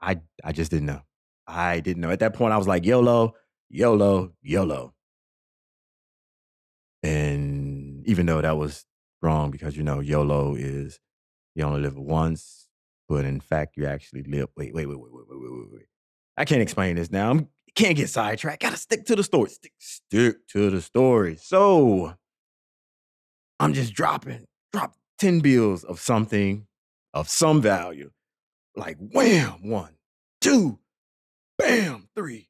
I, 0.01 0.19
I 0.43 0.51
just 0.51 0.69
didn't 0.69 0.87
know. 0.87 1.01
I 1.47 1.79
didn't 1.79 2.01
know. 2.01 2.11
At 2.11 2.19
that 2.19 2.33
point, 2.33 2.51
I 2.51 2.57
was 2.57 2.67
like, 2.67 2.83
YOLO, 2.83 3.33
YOLO, 3.69 4.33
YOLO. 4.41 4.93
And 7.01 8.05
even 8.05 8.25
though 8.25 8.41
that 8.41 8.57
was 8.57 8.85
wrong 9.21 9.49
because, 9.49 9.77
you 9.77 9.83
know, 9.83 10.01
YOLO 10.01 10.55
is 10.55 10.99
you 11.55 11.63
only 11.63 11.79
live 11.79 11.97
once, 11.97 12.67
but 13.07 13.23
in 13.23 13.39
fact, 13.39 13.77
you 13.77 13.85
actually 13.85 14.23
live. 14.23 14.49
Wait, 14.57 14.73
wait, 14.73 14.85
wait, 14.85 14.99
wait, 14.99 15.13
wait, 15.13 15.25
wait, 15.29 15.39
wait, 15.39 15.51
wait. 15.51 15.71
wait. 15.71 15.85
I 16.35 16.43
can't 16.43 16.61
explain 16.61 16.97
this 16.97 17.09
now. 17.09 17.35
I 17.35 17.71
can't 17.73 17.95
get 17.95 18.09
sidetracked. 18.09 18.61
Gotta 18.61 18.75
stick 18.75 19.05
to 19.05 19.15
the 19.15 19.23
story. 19.23 19.49
Stick, 19.49 19.71
stick 19.79 20.47
to 20.49 20.69
the 20.69 20.81
story. 20.81 21.37
So, 21.37 22.15
I'm 23.63 23.73
just 23.73 23.93
dropping, 23.93 24.43
drop 24.73 24.93
10 25.19 25.39
bills 25.39 25.85
of 25.85 25.97
something 25.97 26.67
of 27.13 27.29
some 27.29 27.61
value. 27.61 28.11
Like 28.75 28.97
wham, 28.99 29.69
one, 29.69 29.95
two, 30.41 30.79
bam, 31.57 32.09
three, 32.13 32.49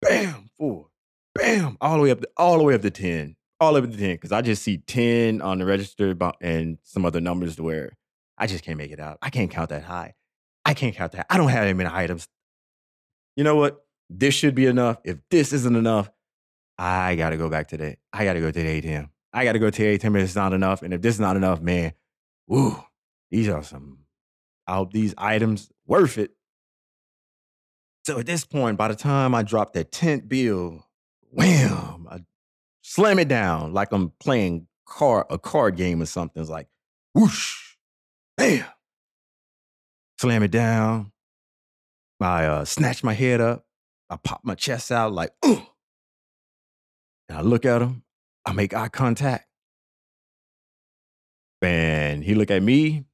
bam, 0.00 0.48
four, 0.56 0.86
bam, 1.34 1.76
all 1.82 1.98
the 1.98 2.02
way 2.04 2.10
up 2.10 2.22
to 2.22 2.28
all 2.38 2.56
the 2.56 2.64
way 2.64 2.74
up 2.74 2.80
to 2.80 2.90
10. 2.90 3.36
All 3.60 3.74
the 3.74 3.82
up 3.82 3.90
to 3.90 3.96
10. 3.96 4.14
Because 4.14 4.32
I 4.32 4.40
just 4.40 4.62
see 4.62 4.78
10 4.78 5.42
on 5.42 5.58
the 5.58 5.66
register 5.66 6.16
and 6.40 6.78
some 6.82 7.04
other 7.04 7.20
numbers 7.20 7.56
to 7.56 7.62
where 7.62 7.92
I 8.38 8.46
just 8.46 8.64
can't 8.64 8.78
make 8.78 8.90
it 8.90 9.00
out. 9.00 9.18
I 9.20 9.28
can't 9.28 9.50
count 9.50 9.68
that 9.68 9.84
high. 9.84 10.14
I 10.64 10.72
can't 10.72 10.94
count 10.94 11.12
that. 11.12 11.26
I 11.28 11.36
don't 11.36 11.48
have 11.48 11.66
that 11.66 11.74
many 11.74 11.90
items. 11.92 12.26
You 13.36 13.44
know 13.44 13.56
what? 13.56 13.84
This 14.08 14.32
should 14.32 14.54
be 14.54 14.64
enough. 14.64 14.96
If 15.04 15.18
this 15.30 15.52
isn't 15.52 15.76
enough, 15.76 16.10
I 16.78 17.16
gotta 17.16 17.36
go 17.36 17.50
back 17.50 17.68
to. 17.68 17.96
I 18.14 18.24
gotta 18.24 18.40
go 18.40 18.50
to 18.50 18.62
the 18.62 18.80
ATM. 18.80 19.10
I 19.34 19.44
gotta 19.44 19.58
go 19.58 19.68
to 19.68 19.82
the 19.82 19.98
ATM 19.98 20.16
if 20.16 20.22
it's 20.22 20.36
not 20.36 20.52
enough. 20.52 20.82
And 20.82 20.94
if 20.94 21.02
this 21.02 21.16
is 21.16 21.20
not 21.20 21.36
enough, 21.36 21.60
man, 21.60 21.92
woo, 22.46 22.82
these 23.30 23.48
are 23.48 23.64
some. 23.64 23.98
I 24.66 24.76
hope 24.76 24.92
these 24.92 25.12
items 25.18 25.70
worth 25.86 26.18
it. 26.18 26.30
So 28.06 28.18
at 28.20 28.26
this 28.26 28.44
point, 28.44 28.78
by 28.78 28.88
the 28.88 28.94
time 28.94 29.34
I 29.34 29.42
drop 29.42 29.72
that 29.72 29.90
10th 29.90 30.28
bill, 30.28 30.86
wham, 31.30 32.06
I 32.08 32.20
slam 32.82 33.18
it 33.18 33.28
down 33.28 33.72
like 33.74 33.92
I'm 33.92 34.12
playing 34.20 34.68
car 34.86 35.26
a 35.28 35.38
card 35.38 35.76
game 35.76 36.00
or 36.00 36.06
something. 36.06 36.40
It's 36.40 36.50
like 36.50 36.68
whoosh, 37.12 37.74
bam, 38.36 38.64
slam 40.20 40.44
it 40.44 40.52
down. 40.52 41.10
I 42.20 42.46
uh, 42.46 42.64
snatch 42.64 43.02
my 43.02 43.14
head 43.14 43.40
up. 43.40 43.66
I 44.08 44.16
pop 44.16 44.42
my 44.44 44.54
chest 44.54 44.92
out 44.92 45.12
like, 45.12 45.32
Ugh. 45.42 45.60
and 47.28 47.38
I 47.38 47.40
look 47.40 47.66
at 47.66 47.82
him. 47.82 48.03
I 48.46 48.52
make 48.52 48.74
eye 48.74 48.88
contact, 48.88 49.46
and 51.62 52.22
he 52.22 52.34
look 52.34 52.50
at 52.50 52.62
me, 52.62 53.04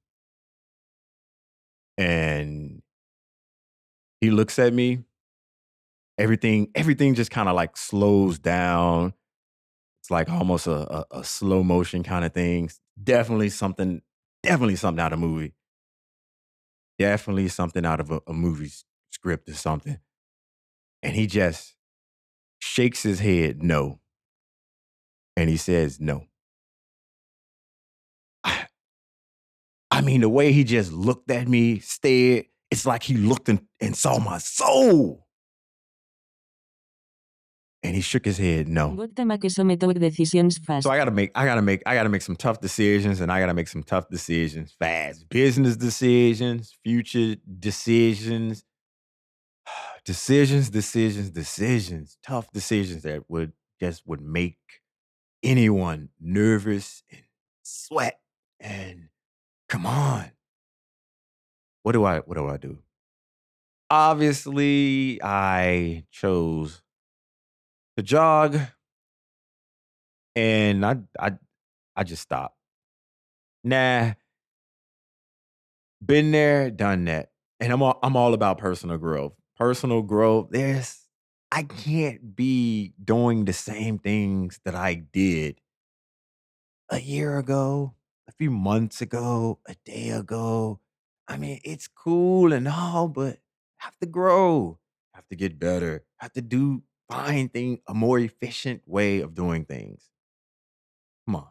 and 1.98 2.82
he 4.20 4.30
looks 4.30 4.58
at 4.58 4.72
me. 4.72 5.04
Everything, 6.18 6.68
everything 6.74 7.14
just 7.14 7.30
kind 7.30 7.48
of 7.48 7.54
like 7.54 7.76
slows 7.76 8.38
down. 8.38 9.14
It's 10.02 10.10
like 10.10 10.28
almost 10.30 10.66
a, 10.66 10.72
a, 10.98 11.06
a 11.20 11.24
slow 11.24 11.62
motion 11.64 12.02
kind 12.02 12.24
of 12.24 12.34
thing. 12.34 12.70
Definitely 13.02 13.50
something, 13.50 14.02
definitely 14.42 14.76
something 14.76 15.02
out 15.02 15.12
of 15.12 15.18
movie. 15.18 15.54
Definitely 16.98 17.48
something 17.48 17.84
out 17.86 18.00
of 18.00 18.10
a, 18.10 18.20
a 18.26 18.32
movie 18.32 18.70
script 19.10 19.48
or 19.48 19.54
something. 19.54 19.98
And 21.02 21.14
he 21.14 21.26
just 21.26 21.74
shakes 22.60 23.02
his 23.04 23.20
head 23.20 23.62
no. 23.62 23.99
And 25.40 25.48
he 25.48 25.56
says 25.56 25.98
no. 25.98 26.26
I, 28.44 28.66
I 29.90 30.02
mean, 30.02 30.20
the 30.20 30.28
way 30.28 30.52
he 30.52 30.64
just 30.64 30.92
looked 30.92 31.30
at 31.30 31.48
me, 31.48 31.78
stared, 31.78 32.44
it's 32.70 32.84
like 32.84 33.02
he 33.02 33.14
looked 33.14 33.48
and, 33.48 33.62
and 33.80 33.96
saw 33.96 34.18
my 34.18 34.36
soul. 34.36 35.26
And 37.82 37.94
he 37.94 38.02
shook 38.02 38.26
his 38.26 38.36
head 38.36 38.68
no. 38.68 38.90
Got 38.90 39.16
tema 39.16 39.38
que 39.38 39.48
someter 39.48 39.90
decisions 39.94 40.58
fast. 40.58 40.84
So 40.84 40.90
I 40.90 40.98
gotta 40.98 41.10
make 41.10 41.30
I 41.34 41.46
gotta 41.46 41.62
make 41.62 41.82
I 41.86 41.94
gotta 41.94 42.10
make 42.10 42.20
some 42.20 42.36
tough 42.36 42.60
decisions 42.60 43.22
and 43.22 43.32
I 43.32 43.40
gotta 43.40 43.54
make 43.54 43.68
some 43.68 43.82
tough 43.82 44.10
decisions 44.10 44.76
fast. 44.78 45.26
Business 45.30 45.78
decisions, 45.78 46.76
future 46.84 47.36
decisions, 47.58 48.62
decisions, 50.04 50.68
decisions, 50.68 51.30
decisions, 51.30 52.18
tough 52.22 52.52
decisions 52.52 53.04
that 53.04 53.22
would 53.30 53.54
just 53.80 54.06
would 54.06 54.20
make 54.20 54.58
anyone 55.42 56.10
nervous 56.20 57.02
and 57.10 57.22
sweat 57.62 58.20
and 58.58 59.08
come 59.68 59.86
on. 59.86 60.32
What 61.82 61.92
do 61.92 62.04
I 62.04 62.18
what 62.20 62.36
do 62.36 62.48
I 62.48 62.56
do? 62.56 62.78
Obviously, 63.88 65.20
I 65.22 66.04
chose 66.10 66.82
to 67.96 68.02
jog 68.02 68.58
and 70.36 70.84
I 70.84 70.96
I 71.18 71.32
I 71.96 72.04
just 72.04 72.22
stopped. 72.22 72.56
Nah, 73.64 74.12
been 76.04 76.30
there, 76.30 76.70
done 76.70 77.04
that. 77.06 77.30
And 77.58 77.72
I'm 77.72 77.82
all, 77.82 77.98
I'm 78.02 78.16
all 78.16 78.32
about 78.32 78.58
personal 78.58 78.96
growth. 78.96 79.34
Personal 79.56 80.02
growth, 80.02 80.48
there's 80.50 80.99
I 81.52 81.64
can't 81.64 82.36
be 82.36 82.94
doing 83.02 83.44
the 83.44 83.52
same 83.52 83.98
things 83.98 84.60
that 84.64 84.74
I 84.74 84.94
did 84.94 85.60
a 86.88 87.00
year 87.00 87.38
ago, 87.38 87.94
a 88.28 88.32
few 88.32 88.50
months 88.50 89.00
ago, 89.00 89.58
a 89.66 89.74
day 89.84 90.10
ago. 90.10 90.80
I 91.28 91.36
mean, 91.36 91.60
it's 91.64 91.88
cool 91.88 92.52
and 92.52 92.68
all, 92.68 93.08
but 93.08 93.38
I 93.80 93.84
have 93.84 93.98
to 93.98 94.06
grow, 94.06 94.78
I 95.14 95.18
have 95.18 95.28
to 95.28 95.36
get 95.36 95.58
better, 95.58 96.04
I 96.20 96.24
have 96.24 96.32
to 96.34 96.42
do 96.42 96.82
find 97.08 97.52
thing 97.52 97.80
a 97.88 97.94
more 97.94 98.18
efficient 98.18 98.82
way 98.86 99.20
of 99.20 99.34
doing 99.34 99.64
things. 99.64 100.08
Come 101.26 101.36
on. 101.36 101.48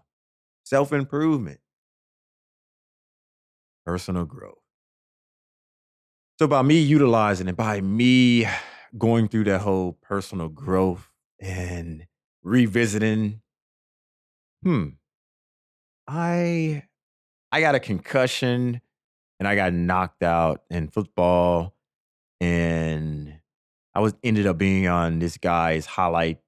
Self-improvement, 0.63 1.59
personal 3.85 4.25
growth. 4.25 4.55
So 6.39 6.47
by 6.47 6.61
me 6.61 6.79
utilizing 6.79 7.49
it, 7.49 7.57
by 7.57 7.81
me 7.81 8.47
going 8.97 9.27
through 9.27 9.45
that 9.45 9.61
whole 9.61 9.93
personal 9.93 10.49
growth 10.49 11.09
and 11.39 12.05
revisiting, 12.43 13.41
hmm, 14.63 14.89
I 16.07 16.83
I 17.51 17.61
got 17.61 17.75
a 17.75 17.79
concussion 17.79 18.81
and 19.39 19.47
I 19.47 19.55
got 19.55 19.73
knocked 19.73 20.23
out 20.23 20.63
in 20.69 20.89
football 20.89 21.75
and 22.41 23.39
I 23.95 24.01
was 24.01 24.15
ended 24.23 24.47
up 24.47 24.57
being 24.57 24.87
on 24.87 25.19
this 25.19 25.37
guy's 25.37 25.85
highlight 25.85 26.39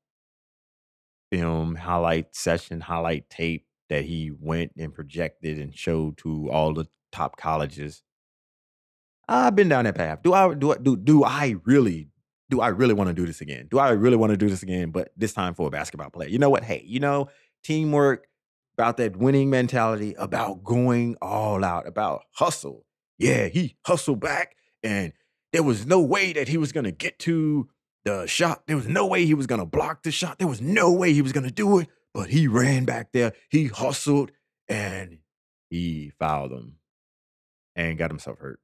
film, 1.31 1.75
highlight 1.75 2.35
session, 2.35 2.81
highlight 2.81 3.29
tape 3.29 3.65
that 3.89 4.05
he 4.05 4.31
went 4.31 4.71
and 4.77 4.93
projected 4.93 5.57
and 5.59 5.75
showed 5.75 6.17
to 6.17 6.49
all 6.49 6.73
the 6.73 6.85
top 7.11 7.37
colleges. 7.37 8.03
I've 9.27 9.55
been 9.55 9.69
down 9.69 9.85
that 9.85 9.95
path. 9.95 10.21
Do 10.23 10.33
I 10.33 10.53
do 10.53 10.73
I 10.73 10.77
do 10.77 10.95
do 10.97 11.23
I 11.23 11.55
really 11.63 12.09
do 12.51 12.59
I 12.59 12.67
really 12.67 12.93
want 12.93 13.07
to 13.07 13.13
do 13.13 13.25
this 13.25 13.39
again? 13.39 13.67
Do 13.71 13.79
I 13.79 13.91
really 13.91 14.17
want 14.17 14.31
to 14.31 14.37
do 14.37 14.49
this 14.49 14.61
again? 14.61 14.91
But 14.91 15.11
this 15.15 15.33
time 15.33 15.55
for 15.55 15.67
a 15.67 15.71
basketball 15.71 16.09
player. 16.09 16.27
You 16.29 16.37
know 16.37 16.49
what? 16.49 16.65
Hey, 16.65 16.83
you 16.85 16.99
know, 16.99 17.29
teamwork, 17.63 18.27
about 18.77 18.97
that 18.97 19.15
winning 19.15 19.49
mentality, 19.49 20.13
about 20.17 20.63
going 20.63 21.15
all 21.21 21.63
out, 21.63 21.87
about 21.87 22.23
hustle. 22.33 22.85
Yeah, 23.17 23.47
he 23.47 23.77
hustled 23.85 24.19
back, 24.19 24.55
and 24.83 25.13
there 25.53 25.63
was 25.63 25.85
no 25.85 26.01
way 26.01 26.33
that 26.33 26.47
he 26.47 26.57
was 26.57 26.71
gonna 26.71 26.91
get 26.91 27.19
to 27.19 27.69
the 28.03 28.25
shot. 28.27 28.67
There 28.67 28.75
was 28.75 28.87
no 28.87 29.05
way 29.07 29.25
he 29.25 29.33
was 29.33 29.47
gonna 29.47 29.65
block 29.65 30.03
the 30.03 30.11
shot. 30.11 30.39
There 30.39 30.47
was 30.47 30.61
no 30.61 30.91
way 30.91 31.13
he 31.13 31.21
was 31.21 31.31
gonna 31.31 31.51
do 31.51 31.79
it. 31.79 31.87
But 32.13 32.29
he 32.29 32.47
ran 32.47 32.83
back 32.83 33.13
there, 33.13 33.33
he 33.49 33.67
hustled, 33.67 34.31
and 34.67 35.19
he 35.69 36.11
fouled 36.19 36.51
him 36.51 36.75
and 37.75 37.97
got 37.97 38.09
himself 38.09 38.39
hurt. 38.39 38.59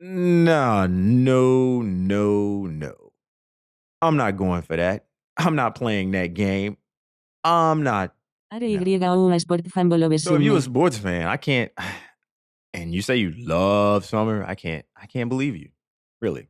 No, 0.00 0.86
no, 0.86 1.82
no, 1.82 2.66
no. 2.66 2.94
I'm 4.00 4.16
not 4.16 4.36
going 4.36 4.62
for 4.62 4.76
that. 4.76 5.06
I'm 5.36 5.54
not 5.54 5.74
playing 5.74 6.12
that 6.12 6.34
game. 6.34 6.76
I'm 7.44 7.82
not. 7.82 8.14
Are 8.50 8.60
No. 8.60 8.66
y 8.66 8.98
o 9.02 9.30
un 9.30 9.38
sport 9.40 9.66
fan 9.68 9.90
So 10.18 10.36
if 10.36 10.42
you 10.42 10.56
a 10.56 10.62
sports 10.62 10.98
fan, 10.98 11.26
I 11.26 11.36
can't. 11.36 11.72
And 12.74 12.94
you 12.94 13.00
say 13.00 13.16
you 13.16 13.32
love 13.32 14.04
summer, 14.04 14.44
I 14.46 14.54
can't. 14.54 14.84
I 14.94 15.06
can't 15.06 15.30
believe 15.30 15.56
you. 15.56 15.70
Really, 16.20 16.48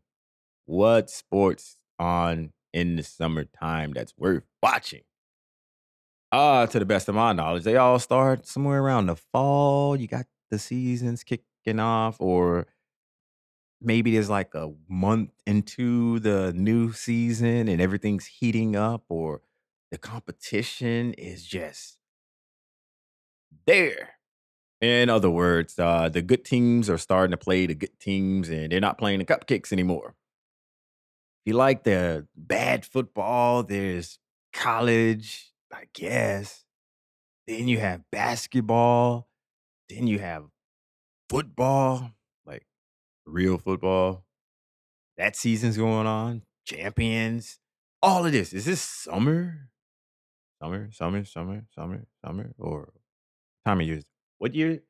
what 0.66 1.11
sports 1.11 1.77
on 1.98 2.53
in 2.72 2.96
the 2.96 3.05
summertime 3.05 3.92
that's 3.92 4.12
worth 4.18 4.42
watching? 4.61 5.03
Uh, 6.33 6.66
to 6.66 6.79
the 6.81 6.85
best 6.85 7.09
of 7.09 7.14
my 7.14 7.33
knowledge, 7.33 7.62
they 7.62 7.77
all 7.77 7.98
start 8.01 8.46
somewhere 8.46 8.83
around 8.83 9.07
the 9.07 9.16
fall. 9.16 9.96
You 9.96 10.09
got 10.09 10.27
the 10.51 10.59
seasons 10.59 11.22
kicking 11.22 11.79
off, 11.79 12.20
or 12.20 12.66
maybe 13.80 14.12
there's 14.12 14.30
like 14.30 14.54
a 14.54 14.72
month 14.88 15.30
into 15.46 16.18
the 16.20 16.52
new 16.54 16.92
season 16.92 17.68
and 17.68 17.80
everything's 17.80 18.26
heating 18.26 18.76
up, 18.76 19.04
or 19.08 19.42
the 19.90 19.98
competition 19.98 21.14
is 21.14 21.44
just 21.44 21.98
there. 23.66 24.14
In 24.80 25.10
other 25.10 25.30
words, 25.30 25.78
uh, 25.78 26.08
the 26.08 26.22
good 26.22 26.44
teams 26.44 26.88
are 26.88 26.98
starting 26.98 27.32
to 27.32 27.36
play 27.36 27.66
the 27.66 27.74
good 27.74 27.98
teams 27.98 28.48
and 28.48 28.70
they're 28.70 28.80
not 28.80 28.98
playing 28.98 29.18
the 29.18 29.24
cupcakes 29.24 29.72
anymore. 29.72 30.14
If 31.44 31.50
you 31.50 31.54
like 31.54 31.84
the 31.84 32.26
bad 32.36 32.84
football, 32.84 33.62
there's 33.64 34.18
college, 34.52 35.52
I 35.72 35.84
guess. 35.92 36.64
Then 37.46 37.66
you 37.66 37.78
have 37.78 38.02
basketball. 38.12 39.28
Then 39.88 40.06
you 40.06 40.18
have 40.18 40.44
football, 41.30 42.10
real 43.28 43.58
football. 43.58 44.24
That 45.16 45.36
season's 45.36 45.76
going 45.76 46.06
on. 46.06 46.42
Champions. 46.64 47.58
All 48.02 48.24
of 48.24 48.32
this. 48.32 48.52
Is 48.52 48.64
this 48.64 48.80
summer? 48.80 49.68
Summer, 50.62 50.90
summer, 50.92 51.24
summer, 51.24 51.62
summer, 51.74 52.06
summer, 52.24 52.52
or 52.58 52.92
time 53.64 53.80
of 53.80 53.86
year? 53.86 54.02
What 54.38 54.54
year? 54.54 54.82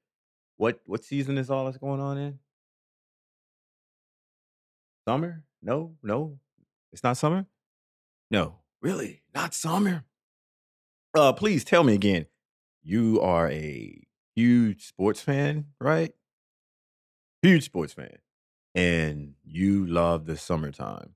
What 0.56 0.80
what 0.86 1.04
season 1.04 1.38
is 1.38 1.50
all 1.50 1.66
this 1.66 1.76
going 1.76 2.00
on 2.00 2.18
in? 2.18 2.38
Summer? 5.06 5.44
No, 5.62 5.96
no. 6.02 6.38
It's 6.92 7.02
not 7.02 7.16
summer? 7.16 7.46
No. 8.30 8.56
Really? 8.80 9.22
Not 9.34 9.54
summer? 9.54 10.04
Uh 11.14 11.32
please 11.32 11.64
tell 11.64 11.84
me 11.84 11.94
again. 11.94 12.26
You 12.82 13.20
are 13.20 13.50
a 13.50 14.06
huge 14.34 14.86
sports 14.86 15.20
fan, 15.20 15.66
right? 15.80 16.12
Huge 17.42 17.64
sports 17.64 17.92
fan. 17.92 18.18
And 18.74 19.34
you 19.44 19.86
love 19.86 20.26
the 20.26 20.36
summertime. 20.36 21.14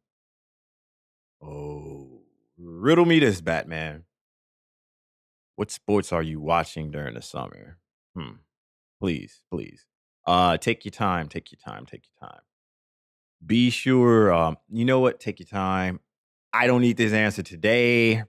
Oh, 1.43 2.23
riddle 2.59 3.05
me 3.05 3.19
this, 3.21 3.41
Batman. 3.41 4.05
What 5.57 5.71
sports 5.71 6.13
are 6.13 6.23
you 6.23 6.41
watching 6.41 6.91
during 6.91 7.15
the 7.15 7.23
summer? 7.23 7.79
Hmm. 8.17 8.37
Please, 9.01 9.43
please. 9.51 9.87
Uh 10.27 10.57
take 10.57 10.85
your 10.85 10.93
time, 10.93 11.29
take 11.29 11.51
your 11.51 11.59
time, 11.59 11.85
take 11.85 12.05
your 12.07 12.29
time. 12.29 12.41
Be 13.45 13.71
sure, 13.71 14.33
um, 14.33 14.57
you 14.71 14.85
know 14.85 15.01
what? 15.01 15.19
Take 15.19 15.41
your 15.41 15.47
time. 15.47 15.99
I 16.53 16.67
don't 16.67 16.81
need 16.81 16.97
this 16.97 17.13
answer 17.13 17.43
today. 17.43 18.23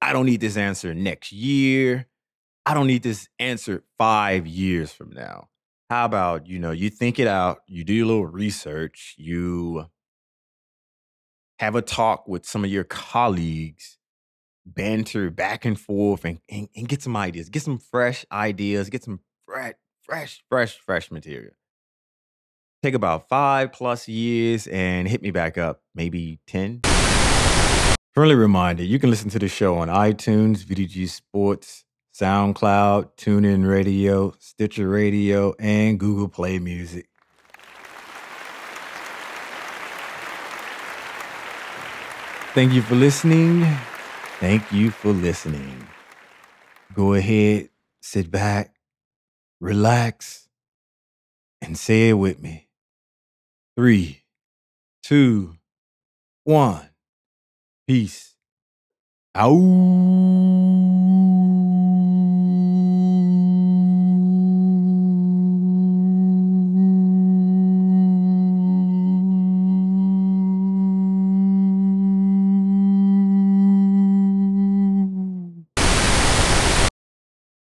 I 0.00 0.12
don't 0.12 0.26
need 0.26 0.40
this 0.40 0.56
answer 0.56 0.94
next 0.94 1.32
year. 1.32 2.06
I 2.64 2.74
don't 2.74 2.86
need 2.86 3.02
this 3.02 3.28
answer 3.40 3.82
five 3.98 4.46
years 4.46 4.92
from 4.92 5.10
now. 5.10 5.48
How 5.92 6.06
about, 6.06 6.46
you 6.46 6.58
know, 6.58 6.70
you 6.70 6.88
think 6.88 7.18
it 7.18 7.26
out, 7.26 7.58
you 7.66 7.84
do 7.84 8.02
a 8.02 8.06
little 8.06 8.24
research, 8.24 9.14
you 9.18 9.90
have 11.58 11.74
a 11.74 11.82
talk 11.82 12.26
with 12.26 12.46
some 12.46 12.64
of 12.64 12.70
your 12.70 12.84
colleagues, 12.84 13.98
banter 14.64 15.28
back 15.28 15.66
and 15.66 15.78
forth, 15.78 16.24
and, 16.24 16.40
and, 16.48 16.70
and 16.74 16.88
get 16.88 17.02
some 17.02 17.14
ideas, 17.14 17.50
get 17.50 17.60
some 17.60 17.76
fresh 17.76 18.24
ideas, 18.32 18.88
get 18.88 19.04
some 19.04 19.20
fresh, 19.44 19.74
fresh, 20.00 20.42
fresh, 20.48 20.78
fresh 20.78 21.10
material. 21.10 21.52
Take 22.82 22.94
about 22.94 23.28
five 23.28 23.70
plus 23.70 24.08
years 24.08 24.66
and 24.68 25.06
hit 25.06 25.20
me 25.20 25.30
back 25.30 25.58
up, 25.58 25.82
maybe 25.94 26.40
10. 26.46 26.80
Friendly 28.14 28.34
reminder 28.34 28.82
you 28.82 28.98
can 28.98 29.10
listen 29.10 29.28
to 29.28 29.38
the 29.38 29.46
show 29.46 29.76
on 29.76 29.88
iTunes, 29.88 30.64
VDG 30.64 31.10
Sports, 31.10 31.84
SoundCloud, 32.14 33.16
TuneIn 33.16 33.68
Radio, 33.68 34.34
Stitcher 34.38 34.88
Radio, 34.88 35.54
and 35.58 35.98
Google 35.98 36.28
Play 36.28 36.58
Music. 36.58 37.08
Thank 42.54 42.74
you 42.74 42.82
for 42.82 42.94
listening. 42.94 43.64
Thank 44.38 44.70
you 44.72 44.90
for 44.90 45.12
listening. 45.12 45.86
Go 46.94 47.14
ahead, 47.14 47.70
sit 48.02 48.30
back, 48.30 48.74
relax, 49.60 50.48
and 51.62 51.78
say 51.78 52.10
it 52.10 52.14
with 52.14 52.42
me. 52.42 52.68
Three, 53.74 54.24
two, 55.02 55.54
one. 56.44 56.90
Peace. 57.86 58.36
Out. 59.34 60.91